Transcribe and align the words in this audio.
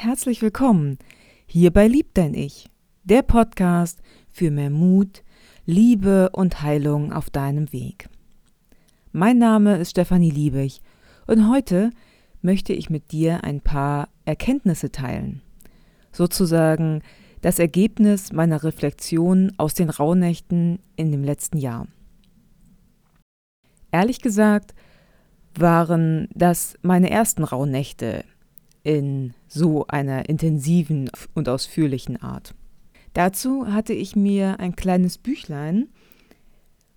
Herzlich 0.00 0.42
willkommen 0.42 0.96
hier 1.44 1.72
bei 1.72 1.88
Lieb 1.88 2.14
dein 2.14 2.32
Ich, 2.32 2.70
der 3.02 3.22
Podcast 3.22 4.00
für 4.28 4.52
mehr 4.52 4.70
Mut, 4.70 5.24
Liebe 5.66 6.30
und 6.30 6.62
Heilung 6.62 7.12
auf 7.12 7.30
deinem 7.30 7.72
Weg. 7.72 8.08
Mein 9.10 9.38
Name 9.38 9.76
ist 9.78 9.90
Stefanie 9.90 10.30
Liebig 10.30 10.82
und 11.26 11.50
heute 11.50 11.90
möchte 12.42 12.74
ich 12.74 12.90
mit 12.90 13.10
dir 13.10 13.42
ein 13.42 13.60
paar 13.60 14.08
Erkenntnisse 14.24 14.92
teilen. 14.92 15.42
Sozusagen 16.12 17.02
das 17.40 17.58
Ergebnis 17.58 18.32
meiner 18.32 18.62
Reflexion 18.62 19.52
aus 19.56 19.74
den 19.74 19.90
Rauhnächten 19.90 20.78
in 20.94 21.10
dem 21.10 21.24
letzten 21.24 21.58
Jahr. 21.58 21.88
Ehrlich 23.90 24.20
gesagt 24.20 24.76
waren 25.58 26.28
das 26.34 26.78
meine 26.82 27.10
ersten 27.10 27.42
Rauhnächte 27.42 28.24
in 28.88 29.34
so 29.46 29.86
einer 29.88 30.30
intensiven 30.30 31.10
und 31.34 31.46
ausführlichen 31.50 32.22
Art. 32.22 32.54
Dazu 33.12 33.70
hatte 33.70 33.92
ich 33.92 34.16
mir 34.16 34.60
ein 34.60 34.76
kleines 34.76 35.18
Büchlein 35.18 35.88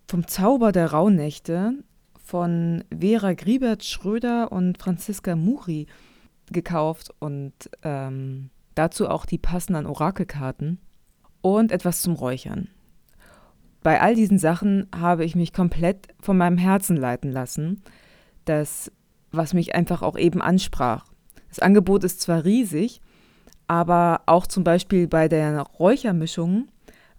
vom 0.08 0.26
Zauber 0.26 0.72
der 0.72 0.92
Rauhnächte 0.92 1.74
von 2.24 2.82
Vera 2.98 3.34
Griebert 3.34 3.84
Schröder 3.84 4.50
und 4.52 4.78
Franziska 4.78 5.36
Muri 5.36 5.86
gekauft 6.50 7.10
und 7.18 7.52
ähm, 7.82 8.48
dazu 8.74 9.06
auch 9.06 9.26
die 9.26 9.36
passenden 9.36 9.84
Orakelkarten 9.84 10.78
und 11.42 11.72
etwas 11.72 12.00
zum 12.00 12.14
Räuchern. 12.14 12.68
Bei 13.82 14.00
all 14.00 14.14
diesen 14.14 14.38
Sachen 14.38 14.86
habe 14.98 15.26
ich 15.26 15.36
mich 15.36 15.52
komplett 15.52 16.08
von 16.22 16.38
meinem 16.38 16.56
Herzen 16.56 16.96
leiten 16.96 17.30
lassen, 17.30 17.82
das, 18.46 18.90
was 19.30 19.52
mich 19.52 19.74
einfach 19.74 20.00
auch 20.00 20.16
eben 20.16 20.40
ansprach. 20.40 21.11
Das 21.52 21.58
Angebot 21.58 22.02
ist 22.02 22.22
zwar 22.22 22.46
riesig, 22.46 23.02
aber 23.66 24.22
auch 24.24 24.46
zum 24.46 24.64
Beispiel 24.64 25.06
bei 25.06 25.28
der 25.28 25.60
Räuchermischung 25.60 26.68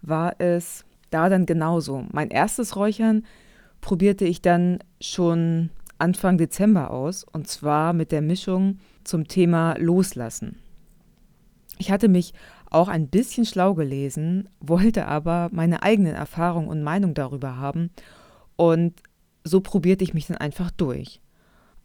war 0.02 0.34
es 0.40 0.84
da 1.10 1.28
dann 1.28 1.46
genauso. 1.46 2.04
Mein 2.10 2.30
erstes 2.30 2.74
Räuchern 2.74 3.24
probierte 3.80 4.24
ich 4.24 4.42
dann 4.42 4.80
schon 5.00 5.70
Anfang 5.98 6.36
Dezember 6.36 6.90
aus 6.90 7.22
und 7.22 7.46
zwar 7.46 7.92
mit 7.92 8.10
der 8.10 8.22
Mischung 8.22 8.80
zum 9.04 9.28
Thema 9.28 9.76
Loslassen. 9.78 10.56
Ich 11.78 11.92
hatte 11.92 12.08
mich 12.08 12.34
auch 12.70 12.88
ein 12.88 13.06
bisschen 13.06 13.44
schlau 13.44 13.74
gelesen, 13.74 14.48
wollte 14.58 15.06
aber 15.06 15.48
meine 15.52 15.84
eigenen 15.84 16.16
Erfahrungen 16.16 16.66
und 16.66 16.82
Meinung 16.82 17.14
darüber 17.14 17.56
haben 17.56 17.90
und 18.56 18.94
so 19.44 19.60
probierte 19.60 20.02
ich 20.02 20.12
mich 20.12 20.26
dann 20.26 20.38
einfach 20.38 20.72
durch 20.72 21.20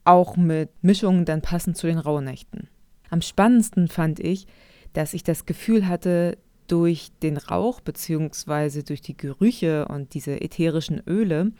auch 0.03 0.37
mit 0.37 0.69
Mischungen 0.81 1.25
dann 1.25 1.41
passend 1.41 1.77
zu 1.77 1.87
den 1.87 1.99
Rauhnächten. 1.99 2.69
Am 3.09 3.21
spannendsten 3.21 3.87
fand 3.87 4.19
ich, 4.19 4.47
dass 4.93 5.13
ich 5.13 5.23
das 5.23 5.45
Gefühl 5.45 5.87
hatte, 5.87 6.37
durch 6.69 7.11
den 7.23 7.37
Rauch 7.37 7.81
bzw. 7.81 8.83
durch 8.83 9.01
die 9.01 9.17
Gerüche 9.17 9.87
und 9.87 10.13
diese 10.13 10.39
ätherischen 10.41 11.01
Öle 11.07 11.51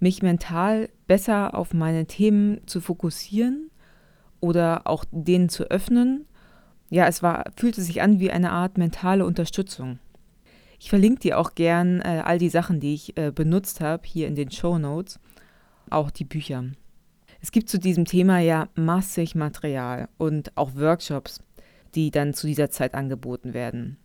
mich 0.00 0.22
mental 0.22 0.88
besser 1.06 1.54
auf 1.54 1.72
meine 1.72 2.06
Themen 2.06 2.66
zu 2.66 2.80
fokussieren 2.80 3.70
oder 4.40 4.86
auch 4.86 5.04
denen 5.10 5.48
zu 5.48 5.64
öffnen. 5.64 6.26
Ja, 6.90 7.06
es 7.06 7.22
war, 7.22 7.44
fühlte 7.56 7.82
sich 7.82 8.02
an 8.02 8.18
wie 8.20 8.30
eine 8.30 8.52
Art 8.52 8.76
mentale 8.76 9.24
Unterstützung. 9.24 9.98
Ich 10.78 10.90
verlinke 10.90 11.20
dir 11.20 11.38
auch 11.38 11.54
gern 11.54 12.00
äh, 12.00 12.22
all 12.24 12.38
die 12.38 12.50
Sachen, 12.50 12.80
die 12.80 12.94
ich 12.94 13.16
äh, 13.16 13.30
benutzt 13.30 13.80
habe, 13.80 14.02
hier 14.06 14.26
in 14.26 14.34
den 14.34 14.50
Show 14.50 14.78
Notes, 14.78 15.18
auch 15.88 16.10
die 16.10 16.24
Bücher. 16.24 16.64
Es 17.44 17.52
gibt 17.52 17.68
zu 17.68 17.78
diesem 17.78 18.06
Thema 18.06 18.38
ja 18.38 18.70
massig 18.74 19.34
Material 19.34 20.08
und 20.16 20.56
auch 20.56 20.76
Workshops, 20.76 21.42
die 21.94 22.10
dann 22.10 22.32
zu 22.32 22.46
dieser 22.46 22.70
Zeit 22.70 22.94
angeboten 22.94 23.52
werden. 23.52 23.98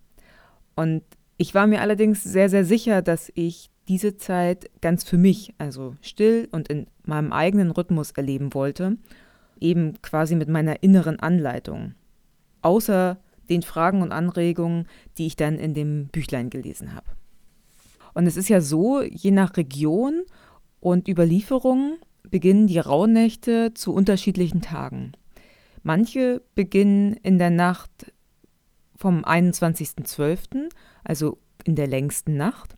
Und 0.76 1.04
ich 1.38 1.56
war 1.56 1.66
mir 1.66 1.80
allerdings 1.80 2.22
sehr, 2.22 2.50
sehr 2.50 2.66
sicher, 2.66 3.02
dass 3.02 3.32
ich 3.36 3.70
diese 3.88 4.18
Zeit 4.18 4.70
ganz 4.82 5.06
für 5.06 5.18
mich, 5.18 5.54
also 5.58 5.96
still 6.02 6.50
und 6.52 6.68
in 6.68 6.88
meinem 7.06 7.32
eigenen 7.32 7.72
Rhythmus 7.72 8.12
erleben 8.12 8.54
wollte, 8.54 8.98
eben 9.62 10.02
quasi 10.02 10.36
mit 10.36 10.50
meiner 10.50 10.84
inneren 10.84 11.18
Anleitung. 11.22 11.94
Außer 12.62 13.20
den 13.50 13.62
Fragen 13.62 14.02
und 14.02 14.12
Anregungen, 14.12 14.86
die 15.18 15.28
ich 15.28 15.38
dann 15.38 15.58
in 15.60 15.74
dem 15.74 16.08
Büchlein 16.08 16.50
gelesen 16.50 16.94
habe. 16.94 17.08
Und 18.14 18.28
es 18.28 18.36
ist 18.36 18.50
ja 18.50 18.60
so, 18.60 19.02
je 19.02 19.32
nach 19.32 19.56
Region 19.56 20.24
und 20.82 21.08
Überlieferung 21.08 22.00
beginnen 22.24 22.68
die 22.68 22.80
Rauhnächte 22.80 23.74
zu 23.74 23.94
unterschiedlichen 23.94 24.62
Tagen. 24.62 25.14
Manche 25.84 26.42
beginnen 26.56 27.14
in 27.14 27.38
der 27.40 27.50
Nacht 27.50 28.12
vom 28.96 29.24
21.12., 29.24 30.70
also 31.04 31.38
in 31.64 31.76
der 31.76 31.88
längsten 31.88 32.36
Nacht, 32.36 32.76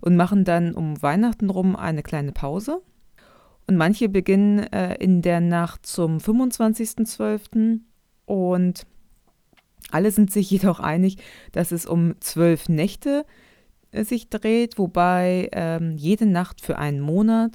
und 0.00 0.16
machen 0.16 0.44
dann 0.44 0.74
um 0.74 1.00
Weihnachten 1.02 1.50
rum 1.50 1.76
eine 1.76 2.02
kleine 2.02 2.32
Pause. 2.32 2.82
Und 3.66 3.76
manche 3.76 4.08
beginnen 4.08 4.60
äh, 4.72 4.94
in 4.96 5.22
der 5.22 5.40
Nacht 5.40 5.86
zum 5.86 6.18
25.12. 6.18 7.80
und 8.26 8.86
alle 9.90 10.10
sind 10.10 10.30
sich 10.30 10.50
jedoch 10.50 10.80
einig, 10.80 11.18
dass 11.52 11.72
es 11.72 11.86
um 11.86 12.14
zwölf 12.20 12.68
Nächte 12.68 13.24
äh, 13.90 14.04
sich 14.04 14.28
dreht, 14.28 14.78
wobei 14.78 15.48
ähm, 15.52 15.96
jede 15.96 16.26
Nacht 16.26 16.60
für 16.60 16.78
einen 16.78 17.00
Monat 17.00 17.52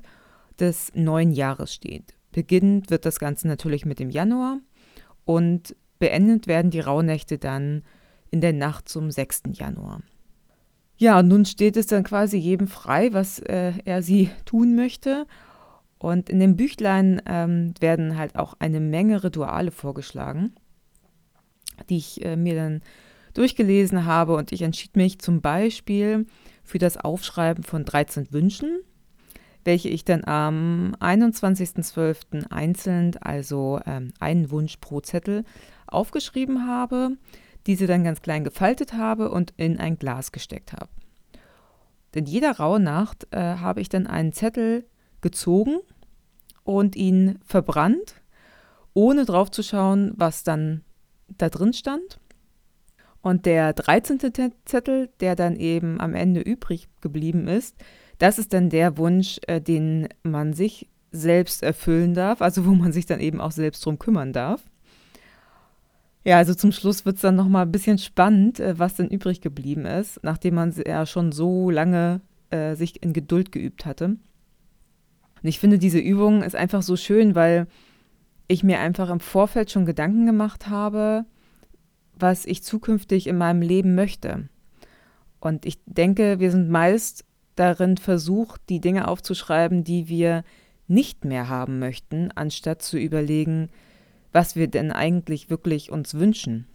des 0.60 0.92
neuen 0.94 1.32
Jahres 1.32 1.74
steht. 1.74 2.16
Beginnend 2.32 2.92
wird 2.92 3.06
das 3.06 3.20
Ganze 3.20 3.48
natürlich 3.48 3.86
mit 3.86 4.00
dem 4.00 4.10
Januar 4.10 4.60
und 5.26 5.76
beendet 5.98 6.48
werden 6.48 6.72
die 6.72 6.80
Rauhnächte 6.80 7.38
dann 7.38 7.84
in 8.32 8.42
der 8.42 8.54
Nacht 8.54 8.88
zum 8.88 9.12
6. 9.12 9.44
Januar. 9.54 10.02
Ja, 10.98 11.24
nun 11.24 11.46
steht 11.46 11.78
es 11.78 11.88
dann 11.88 12.04
quasi 12.04 12.38
jedem 12.38 12.68
frei, 12.68 13.14
was 13.14 13.40
äh, 13.40 13.74
er 13.86 14.04
sie 14.04 14.30
tun 14.46 14.76
möchte. 14.76 15.26
Und 15.98 16.30
in 16.30 16.40
dem 16.40 16.56
Büchlein 16.56 17.22
ähm, 17.26 17.74
werden 17.80 18.18
halt 18.18 18.38
auch 18.38 18.54
eine 18.60 18.80
Menge 18.80 19.24
Rituale 19.24 19.72
vorgeschlagen, 19.72 20.54
die 21.90 21.98
ich 21.98 22.24
äh, 22.24 22.36
mir 22.36 22.56
dann 22.56 22.82
durchgelesen 23.34 24.06
habe. 24.06 24.36
Und 24.36 24.52
ich 24.52 24.62
entschied 24.62 24.96
mich 24.96 25.20
zum 25.20 25.42
Beispiel 25.42 26.26
für 26.64 26.78
das 26.78 26.98
Aufschreiben 26.98 27.64
von 27.64 27.86
13 27.86 28.32
Wünschen 28.32 28.80
welche 29.70 29.90
ich 29.90 30.04
dann 30.04 30.26
am 30.26 30.96
21.12. 31.00 32.50
einzeln, 32.50 33.16
also 33.22 33.80
ähm, 33.86 34.14
einen 34.20 34.50
Wunsch 34.50 34.78
pro 34.78 35.00
Zettel, 35.00 35.44
aufgeschrieben 35.86 36.66
habe, 36.66 37.12
diese 37.68 37.86
dann 37.86 38.04
ganz 38.04 38.24
klein 38.24 38.44
gefaltet 38.44 38.94
habe 38.94 39.30
und 39.30 39.54
in 39.58 39.80
ein 39.80 40.00
Glas 40.00 40.32
gesteckt 40.32 40.74
habe. 40.74 40.90
In 42.16 42.26
jeder 42.26 42.54
Rauhnacht 42.54 43.28
äh, 43.30 43.38
habe 43.38 43.82
ich 43.82 43.90
dann 43.90 44.08
einen 44.08 44.34
Zettel 44.34 44.88
gezogen 45.22 45.78
und 46.64 46.96
ihn 46.96 47.38
verbrannt, 47.46 48.16
ohne 48.96 49.24
drauf 49.24 49.52
zu 49.52 49.62
schauen, 49.62 50.14
was 50.16 50.44
dann 50.44 50.82
da 51.28 51.48
drin 51.48 51.74
stand. 51.74 52.20
Und 53.22 53.46
der 53.46 53.74
13. 53.74 54.20
Zettel, 54.66 55.10
der 55.20 55.36
dann 55.36 55.58
eben 55.58 56.02
am 56.02 56.16
Ende 56.16 56.42
übrig 56.42 56.88
geblieben 57.02 57.48
ist, 57.48 57.76
das 58.20 58.38
ist 58.38 58.54
dann 58.54 58.70
der 58.70 58.98
Wunsch, 58.98 59.40
äh, 59.48 59.60
den 59.60 60.08
man 60.24 60.54
sich 60.54 60.88
selbst 61.12 61.64
erfüllen 61.64 62.14
darf, 62.14 62.42
also 62.42 62.66
wo 62.66 62.72
man 62.72 62.92
sich 62.92 63.06
dann 63.06 63.20
eben 63.20 63.42
auch 63.42 63.52
selbst 63.52 63.84
drum 63.86 63.98
kümmern 63.98 64.32
darf. 64.32 64.64
Ja, 66.24 66.38
also 66.38 66.54
zum 66.54 66.72
Schluss 66.72 67.06
wird 67.06 67.16
es 67.16 67.22
dann 67.22 67.36
nochmal 67.36 67.66
ein 67.66 67.72
bisschen 67.72 67.98
spannend, 67.98 68.60
äh, 68.60 68.78
was 68.78 68.96
denn 68.96 69.08
übrig 69.08 69.42
geblieben 69.42 69.86
ist, 69.86 70.20
nachdem 70.22 70.56
man 70.56 70.74
ja 70.86 71.06
schon 71.06 71.32
so 71.32 71.70
lange 71.70 72.22
äh, 72.52 72.76
sich 72.76 73.02
in 73.02 73.14
Geduld 73.14 73.52
geübt 73.52 73.86
hatte. 73.86 74.06
Und 74.06 75.48
ich 75.48 75.60
finde, 75.60 75.80
diese 75.80 76.00
Übung 76.00 76.44
ist 76.44 76.56
einfach 76.56 76.82
so 76.82 76.98
schön, 76.98 77.36
weil 77.36 77.68
ich 78.48 78.64
mir 78.64 78.80
einfach 78.80 79.10
im 79.10 79.22
Vorfeld 79.22 79.72
schon 79.72 79.86
Gedanken 79.86 80.26
gemacht 80.26 80.68
habe, 80.68 81.26
was 82.16 82.46
ich 82.46 82.64
zukünftig 82.64 83.28
in 83.28 83.38
meinem 83.38 83.62
Leben 83.62 83.96
möchte. 83.96 84.50
Und 85.40 85.66
ich 85.66 85.80
denke, 85.86 86.40
wir 86.40 86.52
sind 86.52 86.70
meist 86.70 87.24
darin 87.60 87.98
versucht, 87.98 88.62
die 88.70 88.82
Dinge 88.82 89.08
aufzuschreiben, 89.08 89.84
die 89.84 90.08
wir 90.08 90.44
nicht 90.88 91.26
mehr 91.26 91.50
haben 91.50 91.80
möchten, 91.80 92.32
anstatt 92.34 92.82
zu 92.82 92.98
überlegen, 92.98 93.70
was 94.32 94.56
wir 94.56 94.68
denn 94.68 94.92
eigentlich 94.92 95.50
wirklich 95.50 95.92
uns 95.92 96.16
wünschen. 96.16 96.68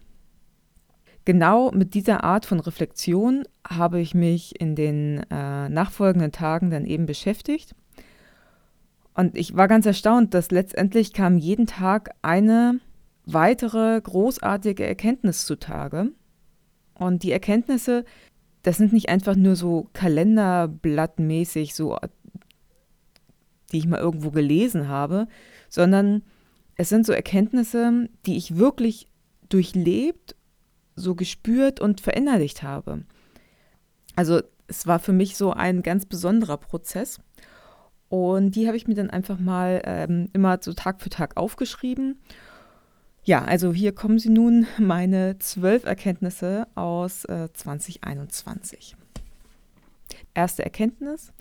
Genau 1.25 1.71
mit 1.71 1.95
dieser 1.95 2.23
Art 2.23 2.45
von 2.45 2.59
Reflexion 2.59 3.45
habe 3.67 3.99
ich 3.99 4.13
mich 4.13 4.59
in 4.61 4.75
den 4.75 5.25
äh, 5.31 5.69
nachfolgenden 5.69 6.31
Tagen 6.31 6.69
dann 6.69 6.85
eben 6.85 7.07
beschäftigt. 7.07 7.73
Und 9.15 9.35
ich 9.35 9.55
war 9.55 9.67
ganz 9.67 9.85
erstaunt, 9.85 10.33
dass 10.33 10.51
letztendlich 10.51 11.13
kam 11.13 11.37
jeden 11.37 11.65
Tag 11.65 12.11
eine 12.21 12.79
weitere 13.25 13.99
großartige 14.01 14.85
Erkenntnis 14.85 15.45
zutage. 15.45 16.11
Und 16.93 17.23
die 17.23 17.31
Erkenntnisse, 17.31 18.05
das 18.65 18.77
sind 18.77 18.93
nicht 18.93 19.09
einfach 19.09 19.35
nur 19.35 19.55
so 19.55 19.91
Kalenderblattmäßig, 19.93 21.75
so, 21.75 21.99
die 23.71 23.77
ich 23.77 23.85
mal 23.85 23.99
irgendwo 23.99 24.31
gelesen 24.31 24.87
habe, 24.87 25.27
sondern 25.69 26.23
es 26.75 26.89
sind 26.89 27.05
so 27.05 27.13
Erkenntnisse, 27.13 28.09
die 28.25 28.37
ich 28.37 28.57
wirklich 28.57 29.07
durchlebt, 29.49 30.35
so 30.95 31.13
gespürt 31.13 31.79
und 31.79 32.01
verinnerlicht 32.01 32.63
habe. 32.63 33.03
Also 34.15 34.41
es 34.65 34.87
war 34.87 34.97
für 34.97 35.13
mich 35.13 35.37
so 35.37 35.51
ein 35.51 35.83
ganz 35.83 36.07
besonderer 36.07 36.57
Prozess. 36.57 37.19
Und 38.09 38.55
die 38.55 38.65
habe 38.65 38.77
ich 38.77 38.87
mir 38.87 38.95
dann 38.95 39.11
einfach 39.11 39.37
mal 39.37 39.83
ähm, 39.85 40.29
immer 40.33 40.57
so 40.59 40.73
Tag 40.73 41.03
für 41.03 41.11
Tag 41.11 41.37
aufgeschrieben. 41.37 42.19
Ja, 43.27 43.43
also 43.43 43.73
hier 43.73 43.91
kommen 43.91 44.19
sie 44.19 44.29
nun, 44.29 44.67
meine 44.77 45.39
zwölf 45.39 45.85
Erkenntnisse 45.85 46.67
aus 46.75 47.25
äh, 47.25 47.49
2021. 47.51 48.95
Erste 50.35 50.63
Erkenntnis. 50.63 51.33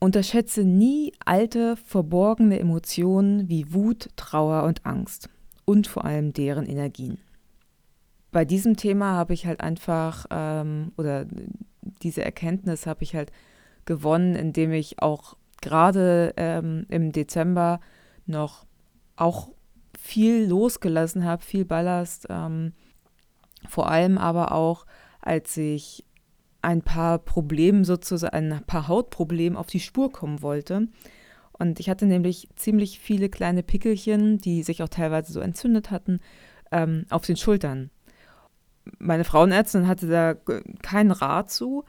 Unterschätze 0.00 0.64
nie 0.64 1.12
alte, 1.24 1.76
verborgene 1.76 2.58
Emotionen 2.58 3.48
wie 3.48 3.72
Wut, 3.72 4.08
Trauer 4.16 4.64
und 4.64 4.84
Angst 4.84 5.28
und 5.64 5.86
vor 5.86 6.04
allem 6.04 6.32
deren 6.32 6.66
Energien. 6.66 7.18
Bei 8.32 8.44
diesem 8.44 8.76
Thema 8.76 9.12
habe 9.12 9.32
ich 9.32 9.46
halt 9.46 9.60
einfach, 9.60 10.26
ähm, 10.30 10.90
oder 10.96 11.26
diese 12.02 12.24
Erkenntnis 12.24 12.84
habe 12.84 13.04
ich 13.04 13.14
halt 13.14 13.30
gewonnen, 13.84 14.34
indem 14.34 14.72
ich 14.72 15.00
auch 15.00 15.36
gerade 15.60 16.34
ähm, 16.36 16.84
im 16.88 17.12
Dezember 17.12 17.78
noch 18.26 18.66
auch 19.14 19.50
viel 20.02 20.46
losgelassen 20.48 21.24
habe, 21.24 21.44
viel 21.44 21.64
Ballast. 21.64 22.26
Ähm, 22.28 22.72
vor 23.68 23.88
allem 23.88 24.18
aber 24.18 24.50
auch, 24.50 24.84
als 25.20 25.56
ich 25.56 26.04
ein 26.60 26.82
paar 26.82 27.20
Probleme 27.20 27.84
sozusagen, 27.84 28.52
ein 28.52 28.64
paar 28.64 28.88
Hautproblemen 28.88 29.56
auf 29.56 29.68
die 29.68 29.78
Spur 29.78 30.10
kommen 30.10 30.42
wollte. 30.42 30.88
Und 31.52 31.78
ich 31.78 31.88
hatte 31.88 32.06
nämlich 32.06 32.48
ziemlich 32.56 32.98
viele 32.98 33.28
kleine 33.28 33.62
Pickelchen, 33.62 34.38
die 34.38 34.64
sich 34.64 34.82
auch 34.82 34.88
teilweise 34.88 35.32
so 35.32 35.38
entzündet 35.38 35.92
hatten, 35.92 36.18
ähm, 36.72 37.06
auf 37.08 37.24
den 37.24 37.36
Schultern. 37.36 37.90
Meine 38.98 39.22
Frauenärztin 39.22 39.86
hatte 39.86 40.08
da 40.08 40.34
keinen 40.82 41.12
Rat 41.12 41.52
zu. 41.52 41.84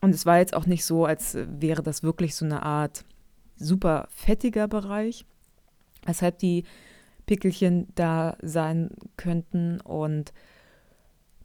Und 0.00 0.14
es 0.14 0.26
war 0.26 0.38
jetzt 0.38 0.54
auch 0.54 0.66
nicht 0.66 0.84
so, 0.84 1.04
als 1.04 1.36
wäre 1.36 1.82
das 1.82 2.04
wirklich 2.04 2.36
so 2.36 2.44
eine 2.44 2.62
Art 2.62 3.04
super 3.56 4.06
fettiger 4.10 4.68
Bereich, 4.68 5.26
weshalb 6.04 6.38
die 6.38 6.64
Pickelchen 7.26 7.88
da 7.94 8.36
sein 8.42 8.90
könnten. 9.16 9.80
Und 9.80 10.32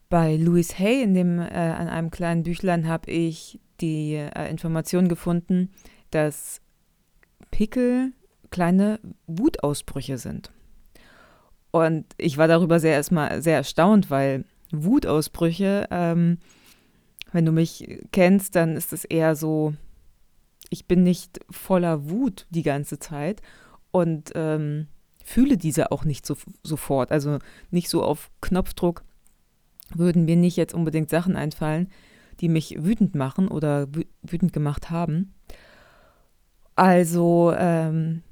bei 0.09 0.35
Louis 0.35 0.77
Hay 0.77 1.01
in 1.01 1.13
dem, 1.13 1.39
äh, 1.39 1.43
an 1.43 1.87
einem 1.87 2.11
kleinen 2.11 2.43
Büchlein 2.43 2.87
habe 2.87 3.11
ich 3.11 3.59
die 3.79 4.13
äh, 4.15 4.49
Information 4.49 5.07
gefunden, 5.07 5.71
dass 6.11 6.61
Pickel 7.49 8.13
kleine 8.51 8.99
Wutausbrüche 9.27 10.17
sind. 10.17 10.51
Und 11.71 12.05
ich 12.17 12.37
war 12.37 12.47
darüber 12.47 12.79
sehr 12.79 12.93
erstmal 12.93 13.41
sehr 13.41 13.55
erstaunt, 13.55 14.09
weil 14.09 14.43
Wutausbrüche 14.71 15.87
ähm, 15.89 16.37
wenn 17.31 17.45
du 17.45 17.51
mich 17.51 17.99
kennst, 18.11 18.55
dann 18.55 18.75
ist 18.75 18.93
es 18.93 19.05
eher 19.05 19.35
so, 19.35 19.73
ich 20.69 20.85
bin 20.85 21.03
nicht 21.03 21.39
voller 21.49 22.09
Wut 22.09 22.45
die 22.49 22.63
ganze 22.63 22.99
Zeit 22.99 23.41
und 23.91 24.31
ähm, 24.35 24.87
fühle 25.31 25.57
diese 25.57 25.91
auch 25.91 26.03
nicht 26.05 26.25
so, 26.25 26.35
sofort. 26.63 27.11
Also 27.11 27.39
nicht 27.69 27.89
so 27.89 28.03
auf 28.03 28.29
Knopfdruck 28.41 29.03
würden 29.93 30.25
mir 30.25 30.35
nicht 30.35 30.57
jetzt 30.57 30.73
unbedingt 30.73 31.09
Sachen 31.09 31.35
einfallen, 31.35 31.89
die 32.39 32.49
mich 32.49 32.83
wütend 32.83 33.15
machen 33.15 33.47
oder 33.47 33.87
wütend 34.21 34.53
gemacht 34.53 34.89
haben. 34.89 35.33
Also 36.75 37.53
ähm, 37.57 38.23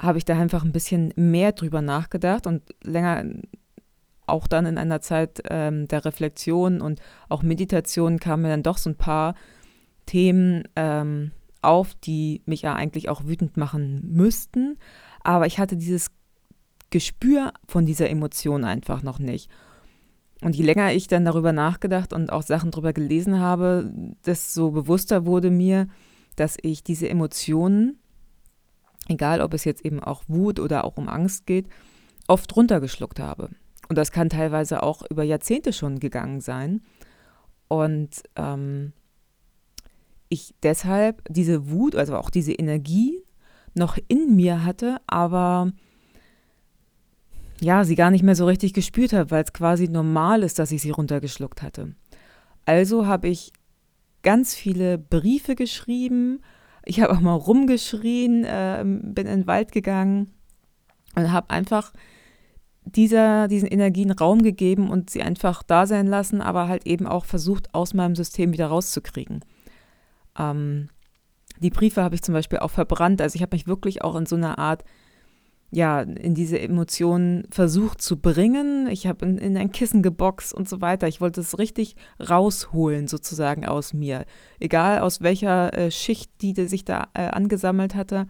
habe 0.00 0.18
ich 0.18 0.24
da 0.24 0.38
einfach 0.38 0.64
ein 0.64 0.72
bisschen 0.72 1.12
mehr 1.16 1.52
drüber 1.52 1.82
nachgedacht 1.82 2.46
und 2.46 2.62
länger 2.82 3.24
auch 4.26 4.46
dann 4.48 4.66
in 4.66 4.78
einer 4.78 5.00
Zeit 5.00 5.42
ähm, 5.48 5.86
der 5.88 6.04
Reflexion 6.04 6.80
und 6.80 7.00
auch 7.28 7.42
Meditation 7.42 8.18
kamen 8.18 8.42
mir 8.42 8.48
dann 8.48 8.62
doch 8.62 8.78
so 8.78 8.90
ein 8.90 8.96
paar 8.96 9.34
Themen 10.06 10.64
ähm, 10.74 11.30
auf, 11.62 11.94
die 11.94 12.42
mich 12.46 12.62
ja 12.62 12.74
eigentlich 12.74 13.08
auch 13.08 13.24
wütend 13.24 13.56
machen 13.56 14.02
müssten. 14.12 14.78
Aber 15.22 15.46
ich 15.46 15.58
hatte 15.58 15.76
dieses 15.76 16.10
Gespür 16.90 17.52
von 17.68 17.86
dieser 17.86 18.10
Emotion 18.10 18.64
einfach 18.64 19.02
noch 19.02 19.18
nicht. 19.18 19.50
Und 20.42 20.54
je 20.54 20.64
länger 20.64 20.92
ich 20.92 21.08
dann 21.08 21.24
darüber 21.24 21.52
nachgedacht 21.52 22.12
und 22.12 22.30
auch 22.30 22.42
Sachen 22.42 22.70
darüber 22.70 22.92
gelesen 22.92 23.40
habe, 23.40 23.90
desto 24.24 24.70
bewusster 24.70 25.24
wurde 25.24 25.50
mir, 25.50 25.88
dass 26.36 26.56
ich 26.60 26.84
diese 26.84 27.08
Emotionen, 27.08 27.98
egal 29.08 29.40
ob 29.40 29.54
es 29.54 29.64
jetzt 29.64 29.84
eben 29.84 30.00
auch 30.00 30.22
Wut 30.28 30.60
oder 30.60 30.84
auch 30.84 30.96
um 30.98 31.08
Angst 31.08 31.46
geht, 31.46 31.66
oft 32.28 32.54
runtergeschluckt 32.54 33.18
habe. 33.18 33.50
Und 33.88 33.96
das 33.96 34.12
kann 34.12 34.28
teilweise 34.28 34.82
auch 34.82 35.02
über 35.08 35.22
Jahrzehnte 35.22 35.72
schon 35.72 36.00
gegangen 36.00 36.40
sein. 36.40 36.82
Und 37.68 38.22
ähm, 38.36 38.92
ich 40.28 40.54
deshalb 40.62 41.22
diese 41.28 41.70
Wut, 41.70 41.94
also 41.94 42.16
auch 42.16 42.30
diese 42.30 42.52
Energie 42.52 43.22
noch 43.74 43.96
in 44.08 44.34
mir 44.36 44.64
hatte, 44.64 44.98
aber 45.06 45.72
ja, 47.60 47.84
sie 47.84 47.94
gar 47.94 48.10
nicht 48.10 48.22
mehr 48.22 48.36
so 48.36 48.46
richtig 48.46 48.74
gespürt 48.74 49.12
habe, 49.12 49.30
weil 49.30 49.44
es 49.44 49.52
quasi 49.52 49.88
normal 49.88 50.42
ist, 50.42 50.58
dass 50.58 50.72
ich 50.72 50.82
sie 50.82 50.90
runtergeschluckt 50.90 51.62
hatte. 51.62 51.94
Also 52.64 53.06
habe 53.06 53.28
ich 53.28 53.52
ganz 54.22 54.54
viele 54.54 54.98
Briefe 54.98 55.54
geschrieben, 55.54 56.40
ich 56.84 57.00
habe 57.00 57.12
auch 57.12 57.20
mal 57.20 57.34
rumgeschrien, 57.34 58.44
äh, 58.44 58.82
bin 58.84 59.26
in 59.26 59.40
den 59.40 59.46
Wald 59.46 59.72
gegangen 59.72 60.32
und 61.16 61.32
habe 61.32 61.50
einfach 61.50 61.92
dieser, 62.84 63.48
diesen 63.48 63.68
Energien 63.68 64.12
Raum 64.12 64.42
gegeben 64.42 64.90
und 64.90 65.10
sie 65.10 65.22
einfach 65.22 65.62
da 65.64 65.86
sein 65.86 66.06
lassen, 66.06 66.40
aber 66.40 66.68
halt 66.68 66.86
eben 66.86 67.06
auch 67.06 67.24
versucht, 67.24 67.74
aus 67.74 67.94
meinem 67.94 68.14
System 68.14 68.52
wieder 68.52 68.68
rauszukriegen. 68.68 69.44
Ähm, 70.38 70.88
die 71.58 71.70
Briefe 71.70 72.02
habe 72.02 72.14
ich 72.14 72.22
zum 72.22 72.34
Beispiel 72.34 72.60
auch 72.60 72.70
verbrannt. 72.70 73.20
Also 73.20 73.36
ich 73.36 73.42
habe 73.42 73.56
mich 73.56 73.66
wirklich 73.66 74.02
auch 74.02 74.14
in 74.14 74.26
so 74.26 74.36
einer 74.36 74.58
Art, 74.58 74.84
ja, 75.76 76.00
in 76.00 76.34
diese 76.34 76.58
Emotionen 76.58 77.46
versucht 77.50 78.00
zu 78.00 78.16
bringen. 78.18 78.88
Ich 78.90 79.06
habe 79.06 79.26
in, 79.26 79.36
in, 79.36 79.58
ein 79.58 79.72
Kissen 79.72 80.02
geboxt 80.02 80.54
und 80.54 80.66
so 80.66 80.80
weiter. 80.80 81.06
Ich 81.06 81.20
wollte 81.20 81.42
es 81.42 81.58
richtig 81.58 81.96
rausholen, 82.18 83.08
sozusagen 83.08 83.66
aus 83.66 83.92
mir. 83.92 84.24
Egal 84.58 85.00
aus 85.00 85.20
welcher 85.20 85.76
äh, 85.76 85.90
Schicht, 85.90 86.30
die, 86.40 86.54
die 86.54 86.66
sich 86.66 86.86
da 86.86 87.08
äh, 87.12 87.26
angesammelt 87.26 87.94
hatte. 87.94 88.26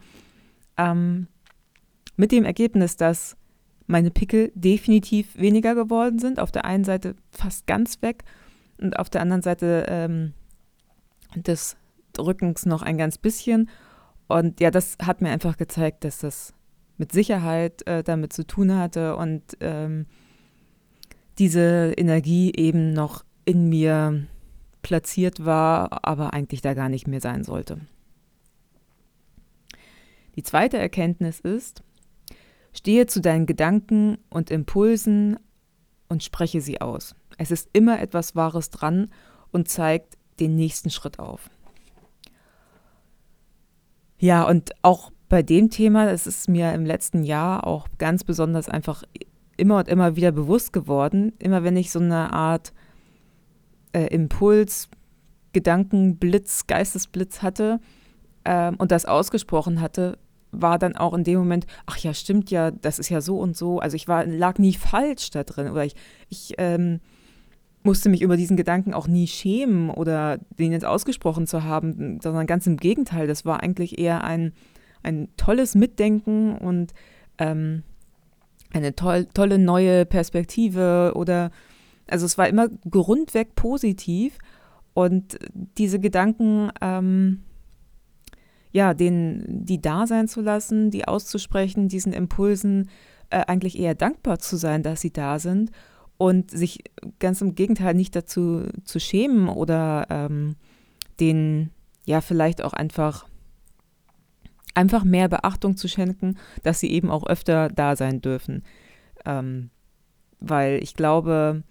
Ähm, 0.77 1.29
mit 2.17 2.33
dem 2.33 2.45
Ergebnis, 2.45 2.97
dass 2.97 3.37
meine 3.87 4.11
Pickel 4.11 4.51
definitiv 4.57 5.39
weniger 5.39 5.77
geworden 5.77 6.19
sind. 6.19 6.41
Auf 6.41 6.51
der 6.51 6.65
einen 6.65 6.83
Seite 6.83 7.15
fast 7.31 7.69
ganz 7.69 8.03
weg 8.03 8.25
und 8.79 8.99
auf 8.99 9.09
der 9.09 9.21
anderen 9.21 9.43
Seite 9.43 9.87
ähm, 9.89 10.33
des 11.37 11.77
Rückens 12.19 12.67
noch 12.67 12.83
ein 12.83 12.99
ganz 12.99 13.19
bisschen. 13.19 13.71
Und 14.27 14.59
ja, 14.59 14.73
das 14.73 14.97
hat 15.01 15.21
mir 15.21 15.31
einfach 15.31 15.57
gezeigt, 15.57 16.03
dass 16.03 16.19
das 16.19 16.56
mit 16.99 17.13
Sicherheit 17.13 17.87
äh, 17.87 18.03
damit 18.03 18.33
zu 18.33 18.47
tun 18.47 18.77
hatte 18.77 19.17
und 19.17 19.43
ähm, 19.61 20.07
diese 21.39 21.93
Energie 21.97 22.53
eben 22.55 22.93
noch 22.93 23.25
in 23.45 23.69
mir 23.69 24.27
platziert 24.83 25.45
war, 25.45 26.05
aber 26.05 26.33
eigentlich 26.33 26.61
da 26.61 26.75
gar 26.75 26.89
nicht 26.89 27.07
mehr 27.07 27.21
sein 27.21 27.45
sollte. 27.45 27.81
Die 30.37 30.43
zweite 30.43 30.79
Erkenntnis 30.79 31.41
ist, 31.41 31.83
Stehe 32.73 33.07
zu 33.07 33.21
deinen 33.21 33.47
Gedanken 33.47 34.19
und 34.29 34.51
Impulsen 34.51 35.39
und 36.09 36.23
spreche 36.23 36.61
sie 36.61 36.81
aus. 36.81 37.15
Es 37.39 37.51
ist 37.51 37.69
immer 37.73 38.01
etwas 38.01 38.37
Wahres 38.37 38.71
dran 38.71 39.11
und 39.51 39.69
zeigt 39.69 40.19
den 40.41 40.55
nächsten 40.55 40.91
Schritt 40.91 41.19
auf. 41.19 41.51
Ja, 44.19 44.45
und 44.45 44.73
auch 44.83 45.11
bei 45.29 45.43
dem 45.43 45.71
Thema, 45.71 46.11
es 46.11 46.27
ist 46.27 46.49
mir 46.49 46.73
im 46.73 46.85
letzten 46.85 47.25
Jahr 47.25 47.67
auch 47.67 47.89
ganz 47.99 48.25
besonders 48.25 48.69
einfach 48.69 49.03
immer 49.57 49.79
und 49.79 49.89
immer 49.89 50.17
wieder 50.17 50.33
bewusst 50.33 50.73
geworden, 50.73 51.33
immer 51.39 51.65
wenn 51.65 51.77
ich 51.77 51.91
so 51.91 51.99
eine 51.99 52.33
Art 52.33 52.73
äh, 53.93 54.07
Impuls, 54.07 54.89
Gedankenblitz, 55.53 56.67
Geistesblitz 56.67 57.43
hatte 57.43 57.81
äh, 58.45 58.73
und 58.77 58.93
das 58.93 59.07
ausgesprochen 59.07 59.81
hatte, 59.81 60.19
war 60.53 60.79
dann 60.79 60.97
auch 60.97 61.15
in 61.15 61.25
dem 61.25 61.39
Moment, 61.39 61.67
ach 61.87 61.99
ja, 61.99 62.15
stimmt 62.15 62.51
ja, 62.51 62.71
das 62.71 62.99
ist 62.99 63.09
ja 63.09 63.21
so 63.21 63.39
und 63.39 63.57
so. 63.57 63.79
Also 63.79 63.97
ich 63.97 64.09
war, 64.09 64.25
lag 64.27 64.59
nie 64.59 64.75
falsch 64.75 65.31
da 65.31 65.45
drin 65.45 65.71
oder 65.71 65.85
ich, 65.85 65.95
ich 66.29 66.55
ähm, 66.59 67.01
musste 67.83 68.09
mich 68.09 68.23
über 68.23 68.37
diesen 68.37 68.57
Gedanken 68.57 68.95
auch 68.95 69.09
nie 69.09 69.27
schämen 69.27 69.91
oder 69.91 70.39
den 70.59 70.73
jetzt 70.73 70.85
ausgesprochen 70.85 71.47
zu 71.47 71.65
haben, 71.65 72.21
sondern 72.21 72.47
ganz 72.47 72.67
im 72.67 72.77
Gegenteil, 72.77 73.27
das 73.27 73.45
war 73.45 73.63
eigentlich 73.63 73.99
eher 73.99 74.25
ein, 74.25 74.53
ein 75.07 75.29
tolles 75.37 75.75
Mitdenken 75.75 76.57
und 76.57 76.93
ähm, 77.39 77.83
eine 78.73 78.95
toll, 78.95 79.27
tolle 79.33 79.59
neue 79.59 80.05
Perspektive 80.05 81.13
oder 81.15 81.51
also 82.09 82.27
es 82.27 82.37
war 82.37 82.49
immer 82.49 82.69
grundweg 82.91 83.55
positiv 83.55 84.39
und 84.95 85.39
diese 85.53 85.99
Gedanken 85.99 86.71
ähm, 86.81 87.43
ja, 88.73 88.93
den, 88.93 89.45
die 89.49 89.81
da 89.81 90.07
sein 90.07 90.29
zu 90.29 90.43
lassen, 90.43 90.91
die 90.91 91.09
auszusprechen, 91.09 91.89
diesen 91.89 92.13
Impulsen 92.13 92.91
äh, 93.31 93.45
eigentlich 93.47 93.79
eher 93.79 93.95
dankbar 93.95 94.39
zu 94.39 94.57
sein, 94.57 94.83
dass 94.83 95.01
sie 95.01 95.13
da 95.13 95.39
sind 95.39 95.71
und 96.19 96.51
sich 96.51 96.85
ganz 97.19 97.41
im 97.41 97.55
Gegenteil 97.55 97.95
nicht 97.95 98.15
dazu 98.15 98.65
zu 98.85 99.01
schämen 99.01 99.49
oder 99.49 100.07
ähm, 100.11 100.57
den 101.21 101.71
ja 102.05 102.21
vielleicht 102.21 102.63
auch 102.63 102.73
einfach 102.73 103.27
einfach 104.77 105.05
mehr 105.05 105.29
Beachtung 105.29 105.77
zu 105.77 105.89
schenken, 105.89 106.37
dass 106.63 106.81
sie 106.81 106.91
eben 106.91 107.11
auch 107.11 107.27
öfter 107.27 107.69
da 107.69 107.97
sein 107.97 108.21
dürfen. 108.21 108.63
Ähm, 109.25 109.71
weil 110.39 110.83
ich 110.83 110.95
glaube, 110.95 111.63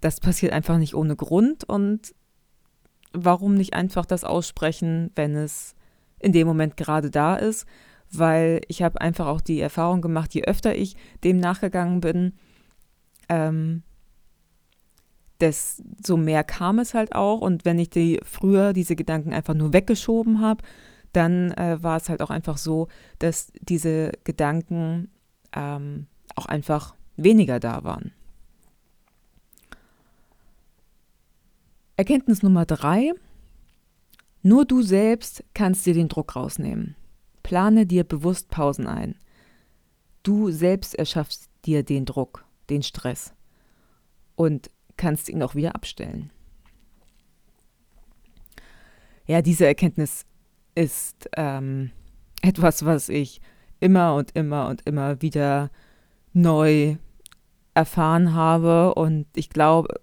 das 0.00 0.20
passiert 0.20 0.52
einfach 0.52 0.78
nicht 0.78 0.94
ohne 0.94 1.16
Grund 1.16 1.64
und 1.64 2.14
warum 3.12 3.54
nicht 3.54 3.74
einfach 3.74 4.04
das 4.04 4.24
aussprechen, 4.24 5.10
wenn 5.14 5.34
es 5.34 5.74
in 6.18 6.32
dem 6.32 6.46
Moment 6.46 6.76
gerade 6.76 7.10
da 7.10 7.36
ist, 7.36 7.66
weil 8.12 8.60
ich 8.68 8.82
habe 8.82 9.00
einfach 9.00 9.26
auch 9.26 9.40
die 9.40 9.60
Erfahrung 9.60 10.02
gemacht, 10.02 10.34
je 10.34 10.44
öfter 10.44 10.74
ich 10.74 10.96
dem 11.22 11.38
nachgegangen 11.38 12.00
bin, 12.00 12.34
ähm, 13.28 13.82
desto 15.40 16.16
mehr 16.16 16.44
kam 16.44 16.78
es 16.78 16.94
halt 16.94 17.14
auch. 17.14 17.40
Und 17.40 17.64
wenn 17.64 17.78
ich 17.78 17.90
die 17.90 18.20
früher 18.24 18.72
diese 18.72 18.96
Gedanken 18.96 19.32
einfach 19.32 19.54
nur 19.54 19.72
weggeschoben 19.72 20.40
habe, 20.40 20.62
dann 21.16 21.52
äh, 21.52 21.82
war 21.82 21.96
es 21.96 22.08
halt 22.08 22.22
auch 22.22 22.30
einfach 22.30 22.58
so, 22.58 22.88
dass 23.18 23.52
diese 23.60 24.12
Gedanken 24.24 25.10
ähm, 25.52 26.06
auch 26.34 26.46
einfach 26.46 26.94
weniger 27.16 27.60
da 27.60 27.84
waren. 27.84 28.12
Erkenntnis 31.96 32.42
Nummer 32.42 32.66
drei. 32.66 33.12
Nur 34.42 34.64
du 34.66 34.82
selbst 34.82 35.44
kannst 35.54 35.86
dir 35.86 35.94
den 35.94 36.08
Druck 36.08 36.36
rausnehmen. 36.36 36.96
Plane 37.42 37.86
dir 37.86 38.04
bewusst 38.04 38.50
Pausen 38.50 38.86
ein. 38.86 39.14
Du 40.22 40.50
selbst 40.50 40.94
erschaffst 40.94 41.48
dir 41.64 41.82
den 41.82 42.04
Druck, 42.04 42.44
den 42.68 42.82
Stress 42.82 43.32
und 44.34 44.70
kannst 44.96 45.28
ihn 45.28 45.42
auch 45.42 45.54
wieder 45.54 45.74
abstellen. 45.74 46.30
Ja, 49.26 49.40
diese 49.40 49.66
Erkenntnis 49.66 50.26
ist 50.74 51.28
ähm, 51.36 51.90
etwas, 52.42 52.84
was 52.84 53.08
ich 53.08 53.40
immer 53.80 54.14
und 54.14 54.32
immer 54.32 54.68
und 54.68 54.82
immer 54.86 55.22
wieder 55.22 55.70
neu 56.32 56.96
erfahren 57.74 58.34
habe 58.34 58.94
und 58.94 59.26
ich 59.34 59.50
glaube, 59.50 60.00